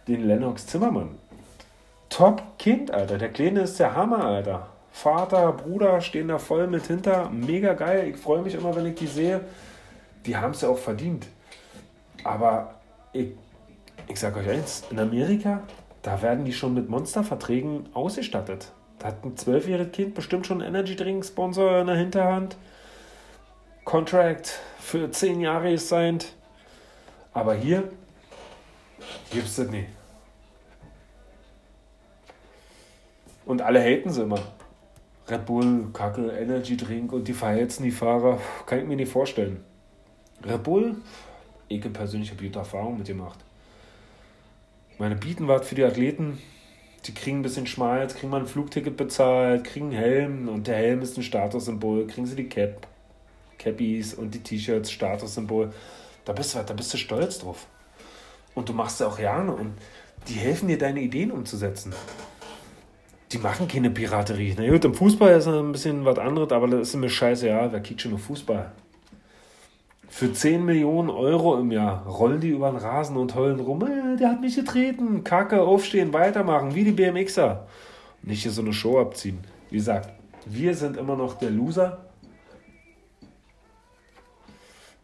den 0.08 0.26
Lennox 0.26 0.66
Zimmermann. 0.68 1.10
Top 2.10 2.58
Kind, 2.58 2.92
Alter. 2.92 3.18
Der 3.18 3.30
Kleine 3.30 3.62
ist 3.62 3.80
der 3.80 3.96
Hammer, 3.96 4.24
Alter. 4.26 4.68
Vater, 4.92 5.54
Bruder 5.54 6.02
stehen 6.02 6.28
da 6.28 6.38
voll 6.38 6.68
mit 6.68 6.88
hinter. 6.88 7.30
Mega 7.30 7.74
geil. 7.74 8.10
Ich 8.10 8.18
freue 8.18 8.42
mich 8.42 8.56
immer, 8.56 8.76
wenn 8.76 8.86
ich 8.88 8.96
die 8.96 9.08
sehe. 9.08 9.42
Die 10.26 10.36
haben 10.36 10.52
es 10.52 10.62
ja 10.62 10.70
auch 10.70 10.78
verdient. 10.78 11.28
Aber 12.24 12.76
ich, 13.14 13.30
ich 14.08 14.20
sag 14.20 14.36
euch 14.36 14.50
eins: 14.50 14.84
In 14.92 15.00
Amerika 15.00 15.62
da 16.02 16.22
werden 16.22 16.46
die 16.46 16.54
schon 16.54 16.74
mit 16.74 16.90
Monsterverträgen 16.90 17.90
ausgestattet. 17.94 18.72
Da 19.00 19.08
hat 19.08 19.24
ein 19.24 19.38
zwölfjähriges 19.38 19.94
Kind 19.94 20.16
bestimmt 20.16 20.48
schon 20.48 20.62
einen 20.62 20.76
Energy 20.76 20.96
Drink 20.96 21.26
Sponsor 21.26 21.80
in 21.80 21.88
der 21.88 21.96
Hinterhand. 21.96 22.58
Contract 23.84 24.60
für 24.80 25.10
zehn 25.12 25.42
Jahre 25.42 25.72
ist 25.72 25.90
sein. 25.90 26.20
Aber 27.34 27.56
hier 27.56 27.90
gibt 29.32 29.48
es 29.48 29.56
das 29.56 29.70
nicht. 29.70 29.90
Und 33.46 33.62
alle 33.62 33.82
haten 33.82 34.10
sie 34.10 34.22
immer. 34.22 34.40
Red 35.28 35.46
Bull, 35.46 35.90
Kacke, 35.94 36.32
Energy 36.32 36.78
Drink 36.78 37.12
und 37.14 37.28
die 37.28 37.34
verheizen 37.34 37.84
die 37.84 37.92
Fahrer. 37.92 38.40
Kann 38.66 38.80
ich 38.80 38.86
mir 38.86 38.96
nicht 38.96 39.12
vorstellen. 39.12 39.64
Red 40.44 40.64
Bull, 40.64 40.96
ich 41.68 41.82
persönlich 41.94 42.32
habe 42.32 42.44
gute 42.44 42.60
Erfahrungen 42.60 42.98
mit 42.98 43.08
gemacht. 43.08 43.40
Meine 45.02 45.16
bieten 45.16 45.48
was 45.48 45.68
für 45.68 45.74
die 45.74 45.84
Athleten. 45.84 46.38
Die 47.08 47.14
kriegen 47.16 47.40
ein 47.40 47.42
bisschen 47.42 47.66
Schmalz, 47.66 48.14
kriegen 48.14 48.30
mal 48.30 48.42
ein 48.42 48.46
Flugticket 48.46 48.98
bezahlt, 48.98 49.64
kriegen 49.64 49.88
einen 49.88 49.98
Helm 49.98 50.48
und 50.48 50.68
der 50.68 50.76
Helm 50.76 51.02
ist 51.02 51.18
ein 51.18 51.24
Statussymbol. 51.24 52.06
Kriegen 52.06 52.28
sie 52.28 52.36
die 52.36 52.48
Cap, 52.48 52.86
Cappies 53.58 54.14
und 54.14 54.36
die 54.36 54.44
T-Shirts, 54.44 54.92
Statussymbol. 54.92 55.74
Da 56.24 56.34
bist, 56.34 56.54
du, 56.54 56.60
da 56.64 56.74
bist 56.76 56.94
du 56.94 57.00
stolz 57.00 57.40
drauf. 57.40 57.66
Und 58.54 58.70
du 58.70 58.74
machst 58.74 59.02
es 59.02 59.08
auch 59.08 59.18
gerne 59.18 59.52
und 59.52 59.74
die 60.28 60.36
helfen 60.36 60.68
dir, 60.68 60.78
deine 60.78 61.02
Ideen 61.02 61.32
umzusetzen. 61.32 61.94
Die 63.32 63.40
machen 63.40 63.68
keine 63.68 63.90
Piraterie. 63.90 64.54
Na 64.56 64.70
gut, 64.70 64.86
im 64.86 64.94
Fußball 64.94 65.36
ist 65.36 65.48
ein 65.48 65.72
bisschen 65.72 66.06
was 66.06 66.20
anderes, 66.20 66.52
aber 66.52 66.68
das 66.68 66.90
ist 66.90 66.96
mir 66.96 67.10
scheiße, 67.10 67.48
ja, 67.48 67.72
wer 67.72 67.80
kickt 67.80 68.02
schon 68.02 68.14
auf 68.14 68.22
Fußball? 68.22 68.72
Für 70.12 70.34
10 70.34 70.66
Millionen 70.66 71.10
Euro 71.10 71.58
im 71.58 71.72
Jahr 71.72 72.06
rollen 72.06 72.42
die 72.42 72.50
über 72.50 72.70
den 72.70 72.76
Rasen 72.76 73.16
und 73.16 73.34
heulen 73.34 73.62
rum, 73.62 73.82
äh, 73.82 74.18
der 74.18 74.32
hat 74.32 74.42
mich 74.42 74.58
getreten, 74.58 75.24
Kacke, 75.24 75.62
aufstehen, 75.62 76.12
weitermachen, 76.12 76.76
wie 76.76 76.84
die 76.84 76.92
BMXer. 76.92 77.66
Nicht 78.22 78.44
hier 78.44 78.52
so 78.52 78.62
eine 78.62 78.74
Show 78.74 79.00
abziehen. 79.00 79.40
Wie 79.70 79.78
gesagt, 79.78 80.10
wir 80.46 80.76
sind 80.76 80.98
immer 80.98 81.16
noch 81.16 81.36
der 81.36 81.50
Loser 81.50 82.06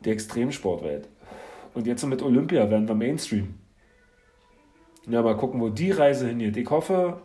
der 0.01 0.11
Extremsportwelt. 0.11 1.07
Und 1.73 1.87
jetzt 1.87 2.05
mit 2.05 2.21
Olympia 2.21 2.69
werden 2.69 2.87
wir 2.87 2.93
Mainstream. 2.93 3.55
Ja, 5.07 5.21
mal 5.21 5.37
gucken, 5.37 5.61
wo 5.61 5.69
die 5.69 5.91
Reise 5.91 6.27
hingeht. 6.27 6.57
Ich 6.57 6.69
hoffe, 6.69 7.21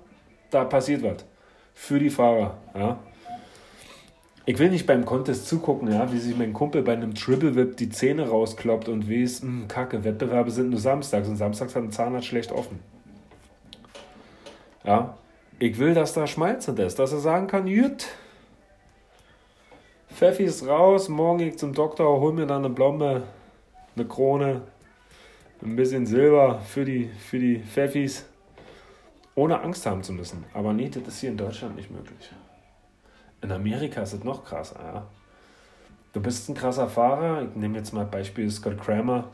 da 0.51 0.65
passiert 0.65 1.03
was. 1.03 1.27
Für 1.75 1.99
die 1.99 2.11
Fahrer. 2.11 2.59
Ja. 2.77 3.01
Ich 4.45 4.59
will 4.59 4.71
nicht 4.71 4.87
beim 4.87 5.05
Contest 5.05 5.47
zugucken, 5.47 5.93
ja, 5.93 6.13
wie 6.13 6.19
sich 6.19 6.37
mein 6.37 6.53
Kumpel 6.53 6.83
bei 6.83 6.95
einem 6.95 7.15
Triple 7.15 7.55
Whip 7.55 7.77
die 7.77 7.91
Zähne 7.91 8.29
rauskloppt 8.29 8.89
und 8.89 9.09
weiß, 9.09 9.43
hm, 9.43 9.69
kacke, 9.69 10.03
Wettbewerbe 10.03 10.51
sind 10.51 10.71
nur 10.71 10.81
samstags 10.81 11.29
und 11.29 11.37
samstags 11.37 11.77
hat 11.77 11.85
ein 11.85 11.93
Zahnarzt 11.93 12.27
schlecht 12.27 12.51
offen. 12.51 12.81
Ja, 14.85 15.17
ich 15.61 15.79
will, 15.79 15.95
dass 15.95 16.13
da 16.13 16.27
Schmalz 16.27 16.67
drin 16.67 16.77
ist, 16.79 16.99
dass 16.99 17.13
er 17.13 17.21
sagen 17.21 17.47
kann, 17.47 17.69
jüt, 17.69 18.09
Pfeffi 20.13 20.43
ist 20.43 20.67
raus, 20.67 21.09
morgen 21.09 21.39
gehe 21.39 21.49
ich 21.49 21.59
zum 21.59 21.73
Doktor, 21.73 22.21
hol 22.21 22.33
mir 22.33 22.47
dann 22.47 22.65
eine 22.65 22.75
Blombe, 22.75 23.23
eine 23.95 24.07
Krone, 24.07 24.63
ein 25.63 25.77
bisschen 25.77 26.05
Silber 26.05 26.61
für 26.67 26.85
die, 26.85 27.05
für 27.07 27.39
die 27.39 27.61
Pfeffis, 27.61 28.27
ohne 29.37 29.61
Angst 29.61 29.87
haben 29.87 30.03
zu 30.03 30.13
müssen. 30.13 30.45
Aber 30.53 30.73
nee, 30.73 30.89
das 30.89 31.07
ist 31.07 31.21
hier 31.21 31.31
in 31.31 31.37
Deutschland 31.37 31.77
nicht 31.77 31.93
möglich. 31.93 32.33
In 33.43 33.53
Amerika 33.53 34.03
ist 34.03 34.13
es 34.13 34.25
noch 34.25 34.45
krasser, 34.45 34.81
ja. 34.83 35.07
Du 36.13 36.21
bist 36.21 36.49
ein 36.49 36.55
krasser 36.55 36.89
Fahrer. 36.89 37.43
Ich 37.43 37.57
nehme 37.57 37.79
jetzt 37.79 37.93
mal 37.93 38.05
Beispiel 38.05 38.51
Scott 38.51 38.79
Kramer. 38.79 39.31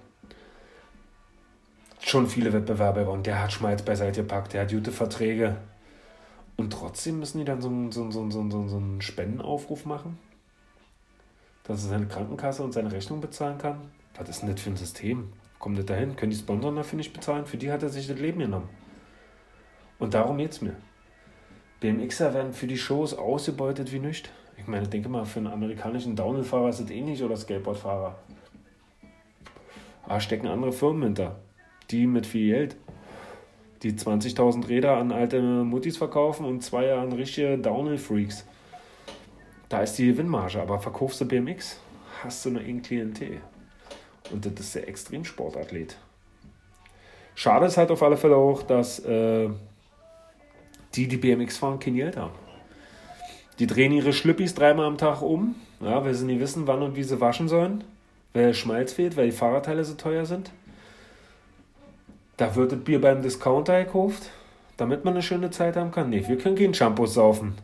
Schon 2.01 2.27
viele 2.27 2.53
Wettbewerbe 2.53 3.01
gewonnen. 3.01 3.25
Der 3.25 3.42
hat 3.42 3.53
Schmalz 3.53 3.83
beiseite 3.83 4.23
gepackt, 4.23 4.53
der 4.53 4.62
hat 4.62 4.71
gute 4.71 4.92
Verträge. 4.92 5.57
Und 6.57 6.73
trotzdem 6.73 7.18
müssen 7.18 7.38
die 7.38 7.44
dann 7.44 7.61
so 7.61 7.68
einen, 7.68 7.92
so, 7.92 8.11
so, 8.11 8.31
so, 8.31 8.49
so, 8.49 8.68
so 8.68 8.77
einen 8.77 9.03
Spendenaufruf 9.03 9.85
machen, 9.85 10.18
dass 11.64 11.85
er 11.85 11.90
seine 11.90 12.07
Krankenkasse 12.07 12.62
und 12.62 12.73
seine 12.73 12.90
Rechnung 12.90 13.21
bezahlen 13.21 13.59
kann. 13.59 13.90
Was 14.16 14.29
ist 14.29 14.42
denn 14.42 14.51
das 14.51 14.61
für 14.61 14.71
ein 14.71 14.77
System? 14.77 15.33
Kommt 15.59 15.79
das 15.79 15.87
dahin? 15.87 16.16
Können 16.16 16.31
die 16.31 16.38
Sponsoren 16.38 16.77
dafür 16.77 16.97
nicht 16.97 17.12
bezahlen? 17.12 17.44
Für 17.44 17.57
die 17.57 17.71
hat 17.71 17.83
er 17.83 17.88
sich 17.88 18.07
das 18.07 18.18
Leben 18.18 18.38
genommen. 18.38 18.68
Und 19.99 20.14
darum 20.14 20.38
geht 20.38 20.53
es 20.53 20.62
mir. 20.62 20.77
BMXer 21.80 22.34
werden 22.34 22.52
für 22.52 22.66
die 22.66 22.76
Shows 22.76 23.14
ausgebeutet 23.14 23.92
wie 23.92 24.00
nichts. 24.00 24.28
Ich 24.56 24.66
meine, 24.66 24.88
denke 24.88 25.08
mal, 25.08 25.24
für 25.24 25.38
einen 25.38 25.46
amerikanischen 25.46 26.16
Downhill-Fahrer 26.16 26.70
ist 26.70 26.80
es 26.80 26.90
ähnlich 26.90 27.22
oder 27.22 27.36
Skateboard-Fahrer. 27.36 28.16
Da 30.08 30.20
stecken 30.20 30.48
andere 30.48 30.72
Firmen 30.72 31.02
hinter. 31.02 31.36
Die 31.90 32.06
mit 32.06 32.26
viel 32.26 32.52
Geld. 32.52 32.76
Die 33.82 33.92
20.000 33.92 34.68
Räder 34.68 34.96
an 34.96 35.12
alte 35.12 35.40
Muttis 35.40 35.96
verkaufen 35.96 36.44
und 36.44 36.64
zwei 36.64 36.92
an 36.92 37.12
richtige 37.12 37.56
Downhill-Freaks. 37.58 38.44
Da 39.68 39.82
ist 39.82 39.94
die 39.98 40.06
Gewinnmarge, 40.06 40.60
aber 40.60 40.80
verkaufst 40.80 41.20
du 41.20 41.26
BMX, 41.26 41.78
hast 42.24 42.44
du 42.44 42.50
eine 42.50 42.64
enge 42.64 42.80
Klientel. 42.80 43.40
Und 44.32 44.44
das 44.46 44.52
ist 44.58 44.74
der 44.74 44.88
Extremsportathlet. 44.88 45.96
Schade 47.34 47.66
ist 47.66 47.76
halt 47.76 47.90
auf 47.92 48.02
alle 48.02 48.16
Fälle 48.16 48.34
auch, 48.34 48.62
dass 48.62 48.98
äh, 49.00 49.48
die, 50.98 51.06
die 51.06 51.16
BMX 51.16 51.58
fahren, 51.58 51.78
kein 51.78 51.94
Geld 51.94 52.16
haben. 52.16 52.34
Die 53.58 53.66
drehen 53.66 53.92
ihre 53.92 54.12
Schlüppis 54.12 54.54
dreimal 54.54 54.87
am 54.87 54.98
Tag 54.98 55.22
um, 55.22 55.54
ja, 55.80 56.04
weil 56.04 56.14
sie 56.14 56.26
nicht 56.26 56.40
wissen, 56.40 56.66
wann 56.66 56.82
und 56.82 56.96
wie 56.96 57.04
sie 57.04 57.20
waschen 57.20 57.48
sollen, 57.48 57.84
weil 58.32 58.52
Schmalz 58.54 58.92
fehlt, 58.92 59.16
weil 59.16 59.26
die 59.26 59.37
Fahrradteile 59.37 59.84
so 59.84 59.94
teuer 59.94 60.26
sind. 60.26 60.50
Da 62.37 62.54
wird 62.54 62.72
das 62.72 62.80
Bier 62.80 63.00
beim 63.00 63.22
Discounter 63.22 63.84
gekauft, 63.84 64.30
damit 64.76 65.04
man 65.04 65.14
eine 65.14 65.22
schöne 65.22 65.50
Zeit 65.50 65.76
haben 65.76 65.90
kann. 65.90 66.11
Nee, 66.11 66.24
wir 66.26 66.38
können 66.38 66.56
kein 66.56 66.74
Shampoo 66.74 67.06
saufen, 67.06 67.54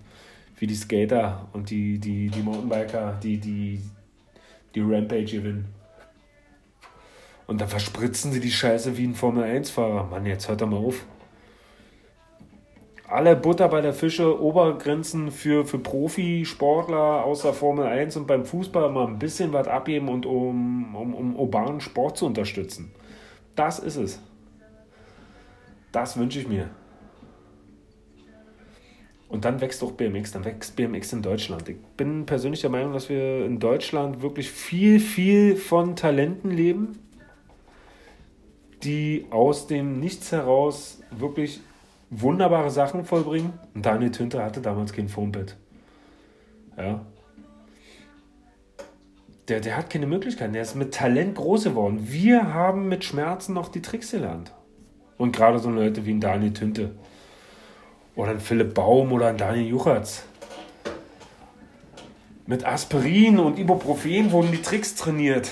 wie 0.58 0.66
die 0.66 0.74
Skater 0.74 1.48
und 1.52 1.70
die, 1.70 1.98
die, 1.98 2.28
die 2.28 2.42
Mountainbiker, 2.42 3.18
die, 3.22 3.38
die, 3.38 3.80
die 4.74 4.80
Rampage 4.80 5.24
gewinnen. 5.24 5.66
Und 7.46 7.60
dann 7.60 7.68
verspritzen 7.68 8.32
sie 8.32 8.40
die 8.40 8.50
Scheiße 8.50 8.96
wie 8.96 9.06
ein 9.06 9.14
Formel-1-Fahrer. 9.14 10.04
Mann, 10.04 10.24
jetzt 10.26 10.48
hört 10.48 10.60
doch 10.60 10.68
mal 10.68 10.78
auf 10.78 11.04
alle 13.06 13.36
Butter 13.36 13.68
bei 13.68 13.80
der 13.80 13.92
Fische, 13.92 14.40
Obergrenzen 14.40 15.30
für, 15.30 15.66
für 15.66 15.78
Profisportler 15.78 17.24
außer 17.24 17.52
Formel 17.52 17.86
1 17.86 18.16
und 18.16 18.26
beim 18.26 18.44
Fußball 18.44 18.90
mal 18.90 19.06
ein 19.06 19.18
bisschen 19.18 19.52
was 19.52 19.68
abgeben 19.68 20.08
und 20.08 20.24
um, 20.26 20.94
um, 20.94 21.14
um 21.14 21.36
urbanen 21.36 21.80
Sport 21.80 22.16
zu 22.16 22.26
unterstützen. 22.26 22.92
Das 23.54 23.78
ist 23.78 23.96
es. 23.96 24.20
Das 25.92 26.16
wünsche 26.16 26.40
ich 26.40 26.48
mir. 26.48 26.70
Und 29.28 29.44
dann 29.44 29.60
wächst 29.60 29.82
auch 29.82 29.92
BMX, 29.92 30.32
dann 30.32 30.44
wächst 30.44 30.76
BMX 30.76 31.12
in 31.12 31.22
Deutschland. 31.22 31.68
Ich 31.68 31.76
bin 31.96 32.24
persönlich 32.24 32.60
der 32.60 32.70
Meinung, 32.70 32.92
dass 32.92 33.08
wir 33.08 33.44
in 33.44 33.58
Deutschland 33.58 34.22
wirklich 34.22 34.50
viel, 34.50 35.00
viel 35.00 35.56
von 35.56 35.96
Talenten 35.96 36.50
leben, 36.50 36.98
die 38.82 39.26
aus 39.30 39.66
dem 39.66 39.98
Nichts 39.98 40.30
heraus 40.30 41.00
wirklich 41.10 41.60
wunderbare 42.10 42.70
Sachen 42.70 43.04
vollbringen. 43.04 43.52
Und 43.74 43.86
Daniel 43.86 44.10
Tünter 44.10 44.44
hatte 44.44 44.60
damals 44.60 44.92
kein 44.92 45.08
Foambett. 45.08 45.56
Ja. 46.76 47.04
Der, 49.48 49.60
der 49.60 49.76
hat 49.76 49.90
keine 49.90 50.06
Möglichkeiten. 50.06 50.54
Der 50.54 50.62
ist 50.62 50.74
mit 50.74 50.94
Talent 50.94 51.34
groß 51.34 51.64
geworden. 51.64 51.98
Wir 52.02 52.54
haben 52.54 52.88
mit 52.88 53.04
Schmerzen 53.04 53.52
noch 53.52 53.68
die 53.68 53.82
Tricks 53.82 54.10
gelernt. 54.10 54.52
Und 55.18 55.36
gerade 55.36 55.58
so 55.58 55.70
Leute 55.70 56.06
wie 56.06 56.12
ein 56.12 56.20
Daniel 56.20 56.52
Tünte. 56.52 56.92
Oder 58.16 58.30
ein 58.30 58.40
Philipp 58.40 58.74
Baum 58.74 59.12
oder 59.12 59.26
ein 59.26 59.36
Daniel 59.36 59.66
Juchatz. 59.66 60.24
Mit 62.46 62.64
Aspirin 62.66 63.38
und 63.38 63.58
Ibuprofen 63.58 64.30
wurden 64.30 64.52
die 64.52 64.62
Tricks 64.62 64.94
trainiert. 64.94 65.50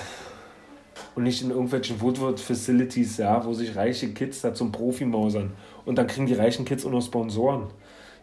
Und 1.15 1.25
nicht 1.25 1.43
in 1.43 1.51
irgendwelchen 1.51 2.01
Woodward-Facilities, 2.01 3.19
ja, 3.19 3.45
wo 3.45 3.53
sich 3.53 3.77
reiche 3.77 4.13
Kids 4.15 4.41
da 4.41 4.55
zum 4.55 4.73
Profi 4.73 5.05
mausern. 5.05 5.53
Und 5.85 5.97
dann 5.97 6.07
kriegen 6.07 6.27
die 6.27 6.35
reichen 6.35 6.65
Kids 6.65 6.87
auch 6.87 6.91
noch 6.91 7.03
Sponsoren. 7.03 7.69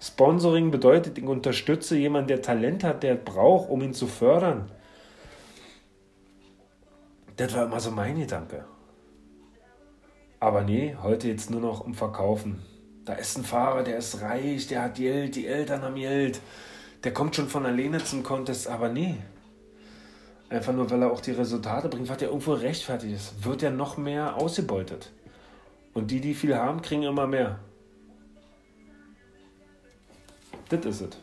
Sponsoring 0.02 0.72
bedeutet, 0.72 1.18
ich 1.18 1.26
unterstütze 1.26 1.98
jemanden, 1.98 2.30
der 2.30 2.42
Talent 2.42 2.84
hat, 2.84 3.04
der 3.04 3.16
braucht, 3.16 3.70
um 3.70 3.82
ihn 3.82 3.94
zu 3.94 4.08
fördern. 4.08 4.72
Das 7.36 7.54
war 7.54 7.66
immer 7.66 7.80
so 7.80 7.92
mein 7.92 8.20
Gedanke. 8.20 8.66
Aber 10.40 10.62
nee, 10.62 10.96
heute 11.02 11.28
jetzt 11.28 11.50
nur 11.50 11.60
noch 11.60 11.82
um 11.82 11.94
Verkaufen. 11.94 12.62
Da 13.04 13.14
ist 13.14 13.38
ein 13.38 13.44
Fahrer, 13.44 13.84
der 13.84 13.98
ist 13.98 14.22
reich, 14.22 14.68
der 14.68 14.84
hat 14.84 14.96
Geld, 14.96 15.36
die 15.36 15.48
Eltern 15.48 15.82
haben 15.82 15.96
Geld. 15.96 16.40
Der 17.04 17.14
kommt 17.14 17.36
schon 17.36 17.50
von 17.50 17.66
alleine 17.66 18.04
zum 18.04 18.24
Contest, 18.24 18.68
aber 18.68 18.90
nee. 18.90 19.16
Einfach 20.50 20.74
nur, 20.74 20.90
weil 20.90 21.02
er 21.02 21.12
auch 21.12 21.22
die 21.22 21.32
Resultate 21.32 21.90
bringt, 21.90 22.10
was 22.10 22.22
ja 22.22 22.28
irgendwo 22.28 22.54
rechtfertigt 22.54 23.14
ist, 23.14 23.46
wird 23.46 23.64
er 23.64 23.72
noch 23.72 23.98
mehr 23.98 24.36
ausgebeutet. 24.36 25.12
Und 25.94 26.12
die, 26.12 26.22
die 26.22 26.34
viel 26.34 26.56
haben, 26.56 26.82
kriegen 26.82 27.04
immer 27.04 27.28
mehr. 27.28 27.60
Das 30.70 30.86
ist 30.86 31.02
es. 31.02 31.18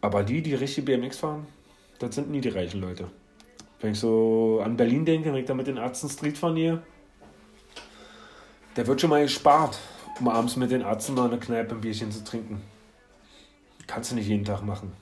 Aber 0.00 0.22
die, 0.22 0.42
die 0.42 0.54
richtig 0.54 0.84
BMX 0.84 1.18
fahren, 1.18 1.46
das 1.98 2.14
sind 2.14 2.30
nie 2.30 2.40
die 2.40 2.48
reichen 2.48 2.80
Leute. 2.80 3.10
Wenn 3.80 3.92
ich 3.92 4.00
so 4.00 4.60
an 4.64 4.76
Berlin 4.76 5.04
denke, 5.04 5.32
wenn 5.32 5.40
ich 5.40 5.46
da 5.46 5.54
mit 5.54 5.66
den 5.66 5.76
Ärzten 5.76 6.08
Street 6.08 6.38
fahren 6.38 6.56
hier, 6.56 6.82
der 8.76 8.86
wird 8.86 9.00
schon 9.00 9.10
mal 9.10 9.22
gespart, 9.22 9.78
um 10.20 10.28
abends 10.28 10.56
mit 10.56 10.70
den 10.70 10.82
Ärzten 10.82 11.14
mal 11.14 11.26
eine 11.26 11.38
Kneipe 11.38 11.74
ein 11.74 11.80
Bierchen 11.80 12.10
zu 12.10 12.24
trinken. 12.24 12.62
Kannst 13.86 14.10
du 14.10 14.14
nicht 14.14 14.28
jeden 14.28 14.44
Tag 14.44 14.62
machen. 14.62 14.92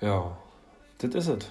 Ja, 0.00 0.36
das 0.98 1.14
ist 1.14 1.28
es. 1.28 1.50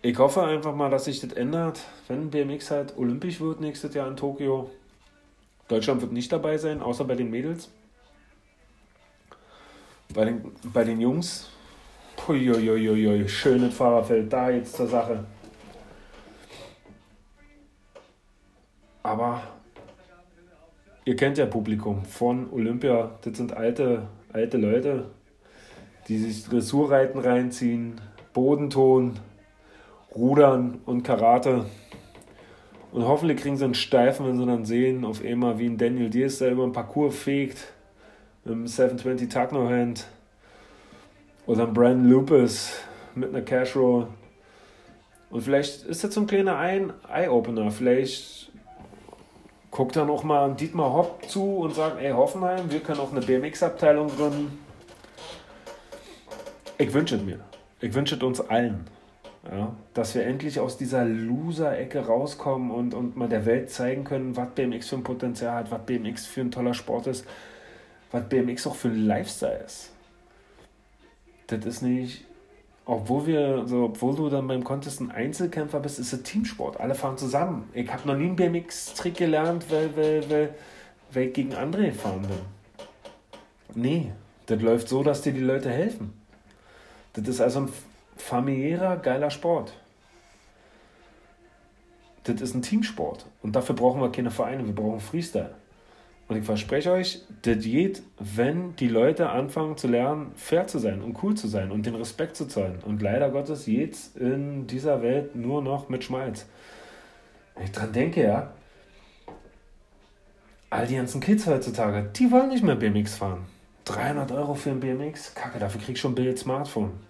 Ich 0.00 0.16
hoffe 0.18 0.44
einfach 0.44 0.76
mal, 0.76 0.90
dass 0.90 1.06
sich 1.06 1.18
das 1.18 1.32
ändert, 1.32 1.80
wenn 2.06 2.30
BMX 2.30 2.70
halt 2.70 2.96
olympisch 2.96 3.40
wird 3.40 3.60
nächstes 3.60 3.94
Jahr 3.94 4.06
in 4.06 4.16
Tokio. 4.16 4.70
Deutschland 5.66 6.00
wird 6.00 6.12
nicht 6.12 6.30
dabei 6.30 6.56
sein, 6.56 6.80
außer 6.80 7.04
bei 7.04 7.16
den 7.16 7.30
Mädels. 7.30 7.68
Bei 10.14 10.24
den, 10.24 10.52
bei 10.72 10.84
den 10.84 11.00
Jungs, 11.00 11.50
puiuiuiui, 12.16 13.28
schönes 13.28 13.74
Fahrerfeld, 13.74 14.32
da 14.32 14.50
jetzt 14.50 14.76
zur 14.76 14.86
Sache. 14.86 15.24
Aber 19.02 19.42
ihr 21.04 21.16
kennt 21.16 21.38
ja 21.38 21.46
Publikum 21.46 22.04
von 22.04 22.50
Olympia, 22.52 23.10
das 23.22 23.36
sind 23.36 23.52
alte, 23.52 24.06
alte 24.32 24.58
Leute, 24.58 25.10
die 26.06 26.18
sich 26.18 26.44
Dressurreiten 26.48 27.18
reinziehen, 27.18 28.00
Bodenton, 28.32 29.18
Rudern 30.14 30.80
und 30.86 31.02
Karate. 31.02 31.66
Und 32.92 33.06
hoffentlich 33.06 33.40
kriegen 33.40 33.56
sie 33.56 33.64
einen 33.64 33.74
Steifen, 33.74 34.26
wenn 34.26 34.38
sie 34.38 34.46
dann 34.46 34.64
sehen, 34.64 35.04
auf 35.04 35.22
einmal 35.22 35.58
wie 35.58 35.66
ein 35.66 35.76
Daniel 35.76 36.08
Diaz, 36.08 36.38
der 36.38 36.52
über 36.52 36.64
ein 36.64 36.72
Parcours 36.72 37.14
fegt, 37.14 37.72
mit 38.44 38.54
einem 38.54 38.66
720 38.66 39.28
Tag 39.28 39.52
No 39.52 39.68
Hand. 39.68 40.06
Oder 41.46 41.66
ein 41.66 41.74
Brandon 41.74 42.08
Lupus 42.08 42.72
mit 43.14 43.30
einer 43.30 43.42
Cash 43.42 43.76
Roll. 43.76 44.06
Und 45.30 45.42
vielleicht 45.42 45.84
ist 45.84 46.04
das 46.04 46.14
so 46.14 46.22
ein 46.22 46.26
kleiner 46.26 46.58
Eye-Opener. 46.58 47.70
Vielleicht 47.70 48.50
guckt 49.70 49.96
dann 49.96 50.08
auch 50.08 50.24
mal 50.24 50.54
Dietmar 50.54 50.92
Hopp 50.92 51.28
zu 51.28 51.58
und 51.58 51.74
sagt, 51.74 52.00
ey 52.00 52.12
Hoffenheim, 52.12 52.70
wir 52.70 52.80
können 52.80 53.00
auch 53.00 53.12
eine 53.12 53.20
BMX-Abteilung 53.20 54.08
gründen. 54.08 54.58
Ich 56.78 56.92
wünsche 56.92 57.16
es 57.16 57.22
mir. 57.22 57.40
Ich 57.80 57.92
wünsche 57.92 58.16
es 58.16 58.22
uns 58.22 58.40
allen. 58.40 58.86
Ja, 59.50 59.74
dass 59.94 60.14
wir 60.14 60.26
endlich 60.26 60.60
aus 60.60 60.76
dieser 60.76 61.06
Loser-Ecke 61.06 62.06
rauskommen 62.06 62.70
und, 62.70 62.92
und 62.92 63.16
mal 63.16 63.28
der 63.28 63.46
Welt 63.46 63.70
zeigen 63.70 64.04
können, 64.04 64.36
was 64.36 64.50
BMX 64.50 64.88
für 64.88 64.96
ein 64.96 65.02
Potenzial 65.02 65.54
hat, 65.54 65.70
was 65.70 65.86
BMX 65.86 66.26
für 66.26 66.42
ein 66.42 66.50
toller 66.50 66.74
Sport 66.74 67.06
ist, 67.06 67.26
was 68.10 68.28
BMX 68.28 68.66
auch 68.66 68.74
für 68.74 68.88
ein 68.88 69.06
Lifestyle 69.06 69.64
ist. 69.64 69.90
Das 71.46 71.64
ist 71.64 71.80
nicht, 71.80 72.26
obwohl 72.84 73.26
wir, 73.26 73.66
so, 73.66 73.84
obwohl 73.84 74.16
du 74.16 74.28
dann 74.28 74.46
beim 74.48 74.64
Contest 74.64 75.00
ein 75.00 75.10
Einzelkämpfer 75.10 75.80
bist, 75.80 75.98
ist 75.98 76.12
es 76.12 76.22
Teamsport. 76.22 76.78
Alle 76.78 76.94
fahren 76.94 77.16
zusammen. 77.16 77.70
Ich 77.72 77.90
habe 77.90 78.06
noch 78.06 78.16
nie 78.16 78.26
einen 78.26 78.36
BMX-Trick 78.36 79.16
gelernt, 79.16 79.70
weil, 79.70 79.96
weil, 79.96 80.30
weil, 80.30 80.54
weil 81.12 81.26
ich 81.28 81.32
gegen 81.32 81.54
andere 81.54 81.86
gefahren 81.86 82.22
bin. 82.22 82.38
Nee, 83.74 84.12
das 84.44 84.60
läuft 84.60 84.88
so, 84.88 85.02
dass 85.02 85.22
dir 85.22 85.32
die 85.32 85.40
Leute 85.40 85.70
helfen. 85.70 86.12
Das 87.14 87.26
ist 87.26 87.40
also 87.40 87.60
ein 87.60 87.68
familiärer, 88.20 88.96
geiler 88.96 89.30
Sport. 89.30 89.72
Das 92.24 92.40
ist 92.40 92.54
ein 92.54 92.62
Teamsport. 92.62 93.26
Und 93.42 93.56
dafür 93.56 93.74
brauchen 93.74 94.00
wir 94.00 94.12
keine 94.12 94.30
Vereine, 94.30 94.66
wir 94.66 94.74
brauchen 94.74 95.00
Freestyle. 95.00 95.54
Und 96.28 96.36
ich 96.36 96.44
verspreche 96.44 96.92
euch, 96.92 97.22
das 97.40 97.60
geht, 97.60 98.02
wenn 98.18 98.76
die 98.76 98.88
Leute 98.88 99.30
anfangen 99.30 99.78
zu 99.78 99.88
lernen, 99.88 100.32
fair 100.36 100.66
zu 100.66 100.78
sein 100.78 101.00
und 101.00 101.22
cool 101.22 101.34
zu 101.34 101.48
sein 101.48 101.70
und 101.70 101.86
den 101.86 101.94
Respekt 101.94 102.36
zu 102.36 102.46
zahlen. 102.46 102.80
Und 102.84 103.00
leider 103.00 103.30
Gottes 103.30 103.64
geht's 103.64 104.14
in 104.14 104.66
dieser 104.66 105.00
Welt 105.02 105.34
nur 105.34 105.62
noch 105.62 105.88
mit 105.88 106.04
Schmalz. 106.04 106.46
Wenn 107.54 107.64
ich 107.64 107.72
dran 107.72 107.92
denke, 107.92 108.22
ja, 108.22 108.52
all 110.68 110.86
die 110.86 110.96
ganzen 110.96 111.22
Kids 111.22 111.46
heutzutage, 111.46 112.10
die 112.14 112.30
wollen 112.30 112.50
nicht 112.50 112.62
mehr 112.62 112.76
BMX 112.76 113.16
fahren. 113.16 113.46
300 113.86 114.30
Euro 114.32 114.54
für 114.54 114.70
ein 114.70 114.80
BMX, 114.80 115.34
kacke, 115.34 115.58
dafür 115.58 115.80
krieg 115.80 115.94
ich 115.94 116.00
schon 116.00 116.12
ein 116.12 116.16
Bild 116.16 116.38
Smartphone 116.38 117.07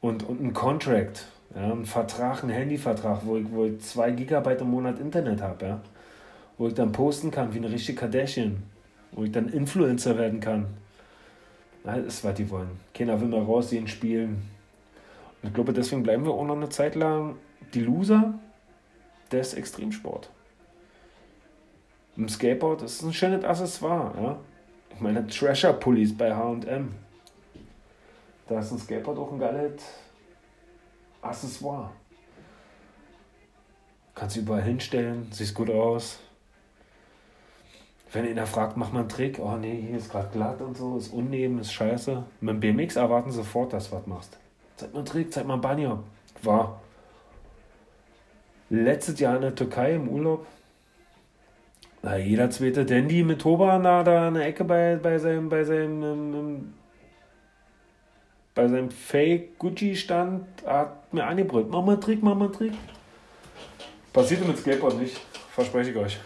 und, 0.00 0.22
und 0.28 0.42
ein 0.42 0.52
Contract, 0.52 1.26
ja, 1.54 1.72
ein 1.72 1.84
Vertrag, 1.84 2.42
ein 2.42 2.50
Handyvertrag, 2.50 3.20
wo 3.24 3.36
ich, 3.36 3.50
wo 3.50 3.64
ich 3.64 3.80
zwei 3.80 4.10
Gigabyte 4.10 4.62
im 4.62 4.70
Monat 4.70 4.98
Internet 4.98 5.42
habe, 5.42 5.66
ja, 5.66 5.80
wo 6.58 6.68
ich 6.68 6.74
dann 6.74 6.92
posten 6.92 7.30
kann 7.30 7.52
wie 7.54 7.58
eine 7.58 7.70
richtige 7.70 7.98
Kardashian, 7.98 8.62
wo 9.12 9.24
ich 9.24 9.32
dann 9.32 9.48
Influencer 9.48 10.16
werden 10.16 10.40
kann. 10.40 10.66
Na, 11.84 11.96
das 11.96 12.06
ist, 12.06 12.24
was 12.24 12.34
die 12.34 12.50
wollen. 12.50 12.70
Keiner 12.94 13.20
will 13.20 13.28
mehr 13.28 13.42
rausgehen, 13.42 13.88
spielen. 13.88 14.42
Und 15.42 15.48
ich 15.48 15.54
glaube, 15.54 15.72
deswegen 15.72 16.02
bleiben 16.02 16.24
wir 16.24 16.32
auch 16.32 16.44
noch 16.44 16.56
eine 16.56 16.68
Zeit 16.68 16.94
lang 16.94 17.36
die 17.72 17.80
Loser 17.80 18.34
des 19.32 19.54
Extremsport. 19.54 20.30
Im 22.16 22.28
Skateboard 22.28 22.82
ist 22.82 23.02
ein 23.02 23.14
schönes 23.14 23.44
Accessoire. 23.44 24.12
Ja? 24.20 24.38
Ich 24.94 25.00
meine, 25.00 25.26
Treasure-Pullis 25.26 26.16
bei 26.16 26.34
HM. 26.34 26.90
Da 28.50 28.58
ist 28.58 28.72
ein 28.72 28.78
Skateboard 28.78 29.16
auch 29.16 29.30
ein 29.30 29.38
geiles 29.38 29.80
Accessoire. 31.22 31.92
Kannst 34.12 34.34
du 34.34 34.40
überall 34.40 34.62
hinstellen, 34.62 35.28
siehst 35.30 35.54
gut 35.54 35.70
aus. 35.70 36.18
Wenn 38.12 38.26
einer 38.26 38.46
fragt, 38.46 38.76
mach 38.76 38.90
mal 38.90 39.00
einen 39.00 39.08
Trick, 39.08 39.38
oh 39.38 39.56
nee, 39.56 39.80
hier 39.86 39.98
ist 39.98 40.10
gerade 40.10 40.30
glatt 40.32 40.60
und 40.62 40.76
so, 40.76 40.96
ist 40.96 41.12
unneben, 41.12 41.60
ist 41.60 41.72
scheiße. 41.72 42.24
Mit 42.40 42.60
dem 42.60 42.76
BMX 42.76 42.96
erwarten 42.96 43.30
sofort, 43.30 43.72
dass 43.72 43.90
du 43.90 43.96
was 43.96 44.08
machst. 44.08 44.36
Zeig 44.76 44.92
mal 44.92 44.98
einen 44.98 45.06
Trick, 45.06 45.32
zeig 45.32 45.46
mal 45.46 45.52
einen 45.52 45.62
Banjo. 45.62 46.02
War 46.42 46.80
letztes 48.68 49.20
Jahr 49.20 49.36
in 49.36 49.42
der 49.42 49.54
Türkei 49.54 49.94
im 49.94 50.08
Urlaub. 50.08 50.44
Na, 52.02 52.16
jeder 52.16 52.50
zweite 52.50 52.84
Dandy 52.84 53.22
mit 53.22 53.42
Toba 53.42 53.78
da 53.78 54.26
an 54.26 54.34
der 54.34 54.46
Ecke 54.46 54.64
bei, 54.64 54.96
bei 54.96 55.18
seinem, 55.18 55.48
bei 55.48 55.62
seinem 55.62 56.79
bei 58.60 58.68
seinem 58.68 58.90
Fake 58.90 59.58
Gucci-Stand 59.58 60.44
hat 60.66 61.14
mir 61.14 61.24
angebrüllt, 61.24 61.70
mach 61.70 61.82
mal 61.82 61.92
einen 61.92 62.00
Trick, 62.02 62.22
mach 62.22 62.34
mal 62.34 62.44
einen 62.44 62.52
Trick. 62.52 62.74
Passiert 64.12 64.46
mit 64.46 64.58
Skateboard 64.58 64.98
nicht, 64.98 65.18
verspreche 65.54 65.92
ich 65.92 65.96
euch. 65.96 66.20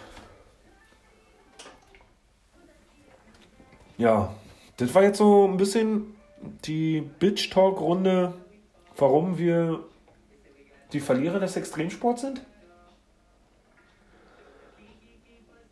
Ja, 3.98 4.34
das 4.78 4.92
war 4.96 5.04
jetzt 5.04 5.18
so 5.18 5.46
ein 5.46 5.56
bisschen 5.56 6.16
die 6.64 7.02
Bitch-Talk-Runde, 7.02 8.34
warum 8.96 9.38
wir 9.38 9.84
die 10.92 10.98
Verlierer 10.98 11.38
des 11.38 11.56
Extremsports 11.56 12.22
sind. 12.22 12.42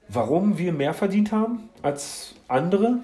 Warum 0.07 0.59
wir 0.59 0.72
mehr 0.72 0.94
verdient 0.94 1.33
haben 1.33 1.70
als 1.83 2.37
andere 2.46 3.01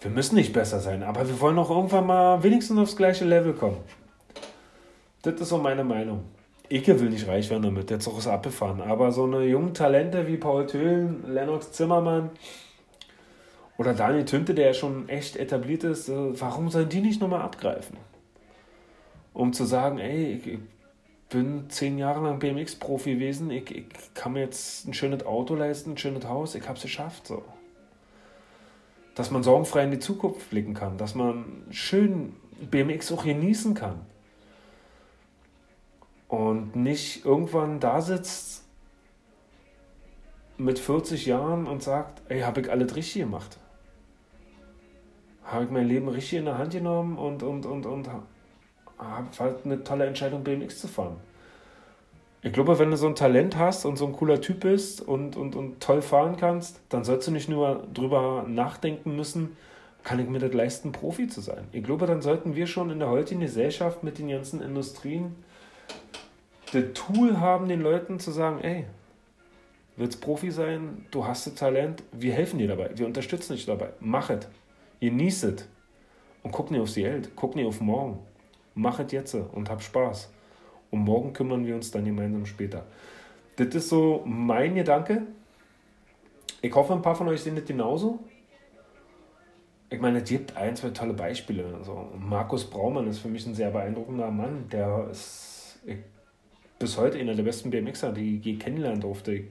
wir 0.00 0.10
müssen 0.10 0.34
nicht 0.34 0.52
besser 0.52 0.80
sein, 0.80 1.02
aber 1.02 1.28
wir 1.28 1.40
wollen 1.40 1.58
auch 1.58 1.70
irgendwann 1.70 2.06
mal 2.06 2.42
wenigstens 2.42 2.78
aufs 2.78 2.96
gleiche 2.96 3.24
Level 3.24 3.52
kommen. 3.52 3.78
Das 5.22 5.34
ist 5.34 5.50
so 5.50 5.58
meine 5.58 5.84
Meinung. 5.84 6.24
Ike 6.70 7.00
will 7.00 7.10
nicht 7.10 7.26
reich 7.26 7.50
werden 7.50 7.64
damit, 7.64 7.90
der 7.90 8.00
Zug 8.00 8.16
ist 8.18 8.26
abgefahren. 8.26 8.80
Aber 8.80 9.12
so 9.12 9.24
eine 9.24 9.44
jungen 9.44 9.74
Talente 9.74 10.26
wie 10.26 10.36
Paul 10.36 10.66
Töhlen, 10.66 11.24
Lennox 11.26 11.72
Zimmermann 11.72 12.30
oder 13.76 13.92
Daniel 13.92 14.24
Tünte, 14.24 14.54
der 14.54 14.68
ja 14.68 14.74
schon 14.74 15.08
echt 15.08 15.36
etabliert 15.36 15.84
ist, 15.84 16.08
äh, 16.08 16.40
warum 16.40 16.70
sollen 16.70 16.88
die 16.88 17.00
nicht 17.00 17.20
nochmal 17.20 17.42
abgreifen? 17.42 17.96
Um 19.34 19.52
zu 19.52 19.64
sagen, 19.64 19.98
ey, 19.98 20.34
ich 20.34 20.58
bin 21.28 21.68
zehn 21.68 21.98
Jahre 21.98 22.22
lang 22.22 22.38
BMX-Profi 22.38 23.14
gewesen, 23.14 23.50
ich, 23.50 23.70
ich 23.74 23.86
kann 24.14 24.32
mir 24.32 24.40
jetzt 24.40 24.86
ein 24.86 24.94
schönes 24.94 25.24
Auto 25.26 25.54
leisten, 25.54 25.92
ein 25.92 25.98
schönes 25.98 26.24
Haus, 26.26 26.54
ich 26.54 26.68
hab's 26.68 26.82
geschafft, 26.82 27.26
so 27.26 27.42
dass 29.14 29.30
man 29.30 29.42
sorgenfrei 29.42 29.84
in 29.84 29.90
die 29.90 29.98
Zukunft 29.98 30.50
blicken 30.50 30.74
kann, 30.74 30.98
dass 30.98 31.14
man 31.14 31.44
schön 31.70 32.34
BMX 32.70 33.12
auch 33.12 33.24
genießen 33.24 33.74
kann 33.74 34.00
und 36.28 36.76
nicht 36.76 37.24
irgendwann 37.24 37.80
da 37.80 38.00
sitzt 38.00 38.64
mit 40.58 40.78
40 40.78 41.26
Jahren 41.26 41.66
und 41.66 41.82
sagt, 41.82 42.22
ey, 42.28 42.40
habe 42.40 42.60
ich 42.60 42.70
alles 42.70 42.94
richtig 42.94 43.22
gemacht? 43.22 43.58
Habe 45.42 45.64
ich 45.64 45.70
mein 45.70 45.88
Leben 45.88 46.08
richtig 46.08 46.38
in 46.38 46.44
der 46.44 46.58
Hand 46.58 46.72
genommen 46.72 47.18
und, 47.18 47.42
und, 47.42 47.66
und, 47.66 47.86
und 47.86 48.08
habe 48.08 49.26
halt 49.38 49.64
eine 49.64 49.82
tolle 49.82 50.06
Entscheidung, 50.06 50.44
BMX 50.44 50.80
zu 50.80 50.88
fahren. 50.88 51.16
Ich 52.42 52.54
glaube, 52.54 52.78
wenn 52.78 52.90
du 52.90 52.96
so 52.96 53.06
ein 53.06 53.14
Talent 53.14 53.58
hast 53.58 53.84
und 53.84 53.96
so 53.96 54.06
ein 54.06 54.12
cooler 54.12 54.40
Typ 54.40 54.60
bist 54.60 55.02
und, 55.02 55.36
und, 55.36 55.54
und 55.56 55.80
toll 55.80 56.00
fahren 56.00 56.36
kannst, 56.38 56.80
dann 56.88 57.04
sollst 57.04 57.28
du 57.28 57.32
nicht 57.32 57.50
nur 57.50 57.86
drüber 57.92 58.46
nachdenken 58.48 59.14
müssen, 59.14 59.56
kann 60.04 60.18
ich 60.18 60.28
mir 60.28 60.38
das 60.38 60.54
leisten, 60.54 60.92
Profi 60.92 61.28
zu 61.28 61.42
sein. 61.42 61.68
Ich 61.72 61.84
glaube, 61.84 62.06
dann 62.06 62.22
sollten 62.22 62.54
wir 62.54 62.66
schon 62.66 62.88
in 62.88 62.98
der 62.98 63.10
heutigen 63.10 63.40
Gesellschaft 63.40 64.02
mit 64.02 64.18
den 64.18 64.28
ganzen 64.28 64.62
Industrien 64.62 65.36
das 66.72 66.84
Tool 66.94 67.40
haben, 67.40 67.68
den 67.68 67.82
Leuten 67.82 68.18
zu 68.18 68.30
sagen, 68.30 68.60
ey, 68.62 68.86
willst 69.96 70.22
Profi 70.22 70.50
sein, 70.50 71.04
du 71.10 71.26
hast 71.26 71.46
das 71.46 71.56
Talent, 71.56 72.02
wir 72.12 72.32
helfen 72.32 72.58
dir 72.58 72.68
dabei, 72.68 72.90
wir 72.94 73.06
unterstützen 73.06 73.52
dich 73.52 73.66
dabei, 73.66 73.90
mach 74.00 74.30
es, 74.30 74.46
genieß 75.00 75.42
es. 75.44 75.68
Und 76.42 76.52
guck 76.52 76.70
nicht 76.70 76.80
aufs 76.80 76.94
Geld, 76.94 77.32
guck 77.36 77.54
nicht 77.54 77.66
auf 77.66 77.82
morgen, 77.82 78.18
mach 78.74 78.98
es 78.98 79.12
jetzt 79.12 79.34
und 79.34 79.68
hab 79.68 79.82
Spaß. 79.82 80.30
Um 80.90 81.04
morgen 81.04 81.32
kümmern 81.32 81.66
wir 81.66 81.74
uns 81.74 81.90
dann 81.90 82.04
gemeinsam 82.04 82.46
später. 82.46 82.84
Das 83.56 83.74
ist 83.74 83.88
so 83.88 84.22
mein 84.24 84.74
Gedanke. 84.74 85.22
Ich 86.62 86.74
hoffe, 86.74 86.92
ein 86.92 87.02
paar 87.02 87.14
von 87.14 87.28
euch 87.28 87.42
sehen 87.42 87.56
das 87.56 87.64
genauso. 87.64 88.18
Ich 89.88 90.00
meine, 90.00 90.18
es 90.22 90.28
gibt 90.28 90.56
ein, 90.56 90.76
zwei 90.76 90.90
tolle 90.90 91.14
Beispiele. 91.14 91.64
Also 91.76 92.10
Markus 92.18 92.64
Braumann 92.64 93.08
ist 93.08 93.18
für 93.18 93.28
mich 93.28 93.46
ein 93.46 93.54
sehr 93.54 93.70
beeindruckender 93.70 94.30
Mann. 94.30 94.68
Der 94.70 95.08
ist 95.10 95.78
bis 96.78 96.96
heute 96.96 97.18
einer 97.18 97.34
der 97.34 97.42
besten 97.42 97.70
BMXer, 97.70 98.12
die 98.12 98.38
ich 98.38 98.44
je 98.44 98.56
kennenlernen 98.56 99.00
durfte. 99.00 99.44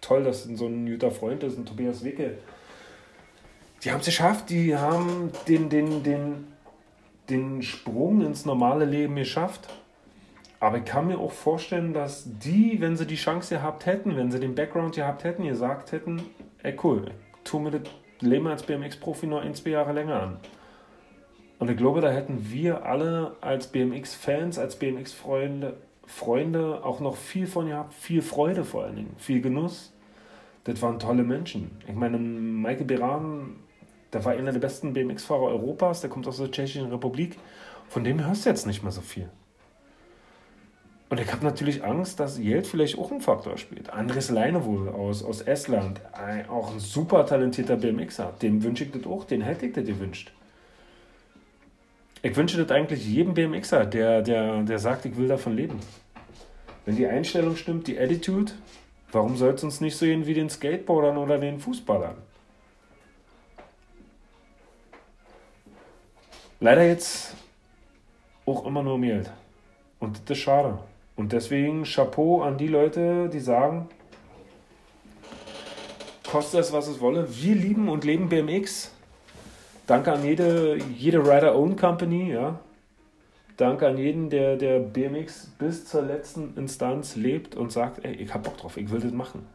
Toll, 0.00 0.24
dass 0.24 0.44
so 0.44 0.66
ein 0.66 0.86
guter 0.86 1.10
Freund 1.10 1.42
ist, 1.42 1.58
ein 1.58 1.66
Tobias 1.66 2.04
Wicke. 2.04 2.38
Die 3.82 3.90
haben 3.90 4.00
es 4.00 4.06
geschafft, 4.06 4.50
die 4.50 4.76
haben 4.76 5.30
den, 5.48 5.70
den, 5.70 6.02
den, 6.02 6.48
den 7.28 7.62
Sprung 7.62 8.20
ins 8.20 8.44
normale 8.44 8.84
Leben 8.84 9.16
geschafft. 9.16 9.68
Aber 10.60 10.78
ich 10.78 10.84
kann 10.84 11.06
mir 11.06 11.18
auch 11.18 11.32
vorstellen, 11.32 11.94
dass 11.94 12.24
die, 12.38 12.80
wenn 12.80 12.96
sie 12.96 13.06
die 13.06 13.16
Chance 13.16 13.56
gehabt 13.56 13.86
hätten, 13.86 14.16
wenn 14.16 14.30
sie 14.30 14.38
den 14.38 14.54
Background 14.54 14.94
gehabt 14.94 15.24
hätten, 15.24 15.44
gesagt 15.44 15.92
hätten, 15.92 16.22
ey 16.62 16.76
cool, 16.84 17.10
tu 17.44 17.58
mir 17.58 17.70
das 17.70 17.82
Leben 18.20 18.46
als 18.46 18.62
BMX-Profi 18.62 19.26
nur 19.26 19.40
ein, 19.40 19.54
zwei 19.54 19.70
Jahre 19.70 19.92
länger 19.94 20.22
an. 20.22 20.36
Und 21.58 21.70
ich 21.70 21.76
glaube, 21.76 22.02
da 22.02 22.10
hätten 22.10 22.50
wir 22.50 22.84
alle 22.84 23.36
als 23.40 23.68
BMX-Fans, 23.68 24.58
als 24.58 24.76
BMX-Freunde 24.76 25.76
Freunde 26.10 26.84
auch 26.84 27.00
noch 27.00 27.16
viel 27.16 27.46
von 27.46 27.68
gehabt, 27.68 27.94
viel 27.94 28.20
Freude 28.20 28.64
vor 28.64 28.84
allen 28.84 28.96
Dingen, 28.96 29.14
viel 29.16 29.40
Genuss. 29.40 29.92
Das 30.64 30.82
waren 30.82 30.98
tolle 30.98 31.22
Menschen. 31.22 31.70
Ich 31.86 31.94
meine, 31.94 32.18
Michael 32.18 32.84
Beran, 32.84 33.56
der 34.12 34.24
war 34.24 34.32
einer 34.32 34.52
der 34.52 34.58
besten 34.58 34.92
BMX-Fahrer 34.92 35.44
Europas, 35.44 36.00
der 36.00 36.10
kommt 36.10 36.26
aus 36.26 36.38
der 36.38 36.50
Tschechischen 36.50 36.90
Republik. 36.90 37.38
Von 37.88 38.04
dem 38.04 38.26
hörst 38.26 38.44
du 38.44 38.50
jetzt 38.50 38.66
nicht 38.66 38.82
mehr 38.82 38.92
so 38.92 39.00
viel. 39.00 39.30
Und 41.10 41.20
ich 41.20 41.32
habe 41.32 41.44
natürlich 41.44 41.82
Angst, 41.82 42.20
dass 42.20 42.38
Geld 42.38 42.68
vielleicht 42.68 42.96
auch 42.96 43.10
ein 43.10 43.20
Faktor 43.20 43.58
spielt. 43.58 43.90
Andres 43.90 44.30
Leinewohl 44.30 44.88
aus, 44.88 45.24
aus 45.24 45.42
Estland, 45.42 46.00
auch 46.48 46.72
ein 46.72 46.78
super 46.78 47.26
talentierter 47.26 47.76
BMXer. 47.76 48.32
Dem 48.40 48.62
wünsche 48.62 48.84
ich 48.84 48.92
das 48.92 49.04
auch, 49.06 49.24
den 49.24 49.42
hätte 49.42 49.66
ich 49.66 49.72
das 49.72 49.84
gewünscht. 49.84 50.32
Ich 52.22 52.36
wünsche 52.36 52.62
das 52.62 52.70
eigentlich 52.70 53.04
jedem 53.04 53.34
BMXer, 53.34 53.86
der, 53.86 54.22
der, 54.22 54.62
der 54.62 54.78
sagt, 54.78 55.04
ich 55.04 55.16
will 55.16 55.26
davon 55.26 55.56
leben. 55.56 55.80
Wenn 56.86 56.94
die 56.94 57.08
Einstellung 57.08 57.56
stimmt, 57.56 57.88
die 57.88 57.98
Attitude, 57.98 58.52
warum 59.10 59.36
soll 59.36 59.54
es 59.54 59.64
uns 59.64 59.80
nicht 59.80 59.96
so 59.96 60.06
gehen 60.06 60.26
wie 60.26 60.34
den 60.34 60.48
Skateboardern 60.48 61.16
oder 61.16 61.38
den 61.38 61.58
Fußballern? 61.58 62.14
Leider 66.60 66.84
jetzt 66.84 67.34
auch 68.46 68.64
immer 68.64 68.84
nur 68.84 69.00
Geld. 69.00 69.28
Und 69.98 70.20
das 70.26 70.38
ist 70.38 70.44
schade. 70.44 70.78
Und 71.20 71.32
deswegen 71.32 71.84
Chapeau 71.84 72.40
an 72.40 72.56
die 72.56 72.66
Leute, 72.66 73.28
die 73.28 73.40
sagen, 73.40 73.90
kostet 76.26 76.60
es, 76.60 76.72
was 76.72 76.88
es 76.88 76.98
wolle. 76.98 77.26
Wir 77.28 77.54
lieben 77.54 77.90
und 77.90 78.06
leben 78.06 78.30
BMX. 78.30 78.90
Danke 79.86 80.14
an 80.14 80.24
jede, 80.24 80.78
jede 80.96 81.18
Rider-Own 81.18 81.76
Company, 81.76 82.32
ja. 82.32 82.58
Danke 83.58 83.86
an 83.86 83.98
jeden, 83.98 84.30
der, 84.30 84.56
der 84.56 84.78
BMX 84.78 85.48
bis 85.58 85.84
zur 85.84 86.00
letzten 86.00 86.56
Instanz 86.56 87.16
lebt 87.16 87.54
und 87.54 87.70
sagt, 87.70 88.02
ey, 88.02 88.14
ich 88.14 88.32
hab 88.32 88.44
Bock 88.44 88.56
drauf, 88.56 88.78
ich 88.78 88.90
will 88.90 89.00
das 89.00 89.12
machen. 89.12 89.46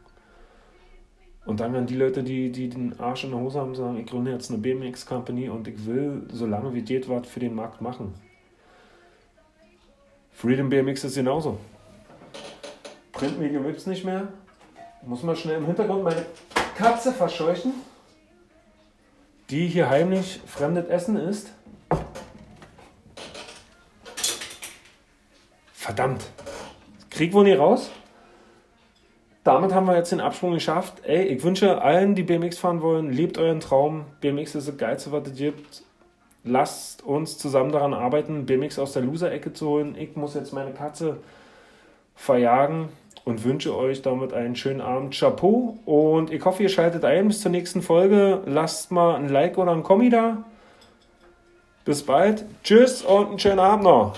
Und 1.48 1.62
danke 1.62 1.80
an 1.80 1.88
die 1.88 1.96
Leute, 1.96 2.22
die, 2.22 2.52
die 2.52 2.70
den 2.70 3.00
Arsch 3.00 3.24
in 3.24 3.32
der 3.32 3.40
Hose 3.40 3.60
haben 3.60 3.74
sagen, 3.74 3.98
ich 3.98 4.06
gründe 4.06 4.30
jetzt 4.30 4.52
eine 4.52 4.60
BMX 4.60 5.08
Company 5.08 5.50
und 5.50 5.68
ich 5.68 5.84
will, 5.88 6.28
solange 6.32 6.76
wie 6.76 6.84
geht, 6.84 7.10
was 7.10 7.28
für 7.28 7.40
den 7.40 7.56
Markt 7.56 7.82
machen. 7.82 8.14
Freedom 10.36 10.68
BMX 10.68 11.06
ist 11.06 11.16
genauso. 11.16 11.58
Printmedium 13.14 13.64
gibt 13.64 13.78
es 13.78 13.88
nicht 13.88 14.04
mehr. 14.04 14.28
Muss 15.02 15.24
mal 15.24 15.36
schnell 15.36 15.58
im 15.58 15.66
Hintergrund 15.66 16.04
meine 16.04 16.26
Katze 16.78 17.14
verscheuchen, 17.14 17.72
die 19.50 19.68
hier 19.68 19.90
heimlich 19.90 20.42
fremdes 20.46 20.88
Essen 20.88 21.16
isst. 21.16 21.52
Verdammt. 25.72 26.26
Krieg 27.10 27.32
wohl 27.32 27.46
nie 27.46 27.54
raus. 27.54 27.90
Damit 29.46 29.74
haben 29.74 29.88
wir 29.88 29.96
jetzt 29.96 30.12
den 30.12 30.20
Absprung 30.20 30.52
geschafft. 30.52 31.06
Ey, 31.06 31.24
ich 31.28 31.44
wünsche 31.44 31.82
allen, 31.82 32.14
die 32.14 32.24
BMX 32.24 32.58
fahren 32.58 32.82
wollen, 32.82 33.10
lebt 33.10 33.38
euren 33.38 33.62
Traum. 33.62 34.06
BMX 34.20 34.56
ist 34.56 34.68
das 34.68 34.78
Geilste, 34.78 35.14
was 35.14 35.30
es 35.30 35.38
gibt 35.38 35.85
lasst 36.46 37.04
uns 37.04 37.38
zusammen 37.38 37.72
daran 37.72 37.94
arbeiten, 37.94 38.46
BMX 38.46 38.80
aus 38.80 38.94
der 38.94 39.02
Loser-Ecke 39.02 39.52
zu 39.54 39.68
holen. 39.68 39.96
Ich 40.00 40.16
muss 40.16 40.36
jetzt 40.36 40.54
meine 40.54 40.72
Katze 40.72 41.18
verjagen 42.16 42.90
und 43.26 43.44
wünsche 43.44 43.76
euch 43.76 44.02
damit 44.02 44.34
einen 44.34 44.56
schönen 44.56 44.82
Abend. 44.82 45.18
Chapeau 45.18 45.78
und 45.86 46.32
ich 46.32 46.46
hoffe, 46.46 46.64
ihr 46.64 46.70
schaltet 46.70 47.04
ein 47.04 47.28
bis 47.28 47.42
zur 47.42 47.52
nächsten 47.52 47.82
Folge. 47.82 48.42
Lasst 48.46 48.92
mal 48.92 49.16
ein 49.16 49.30
Like 49.30 49.58
oder 49.58 49.72
ein 49.72 49.84
Kommi 49.84 50.10
da. 50.10 50.44
Bis 51.84 52.04
bald. 52.04 52.46
Tschüss 52.64 53.02
und 53.02 53.30
einen 53.30 53.40
schönen 53.40 53.60
Abend 53.60 53.84
noch. 53.84 54.16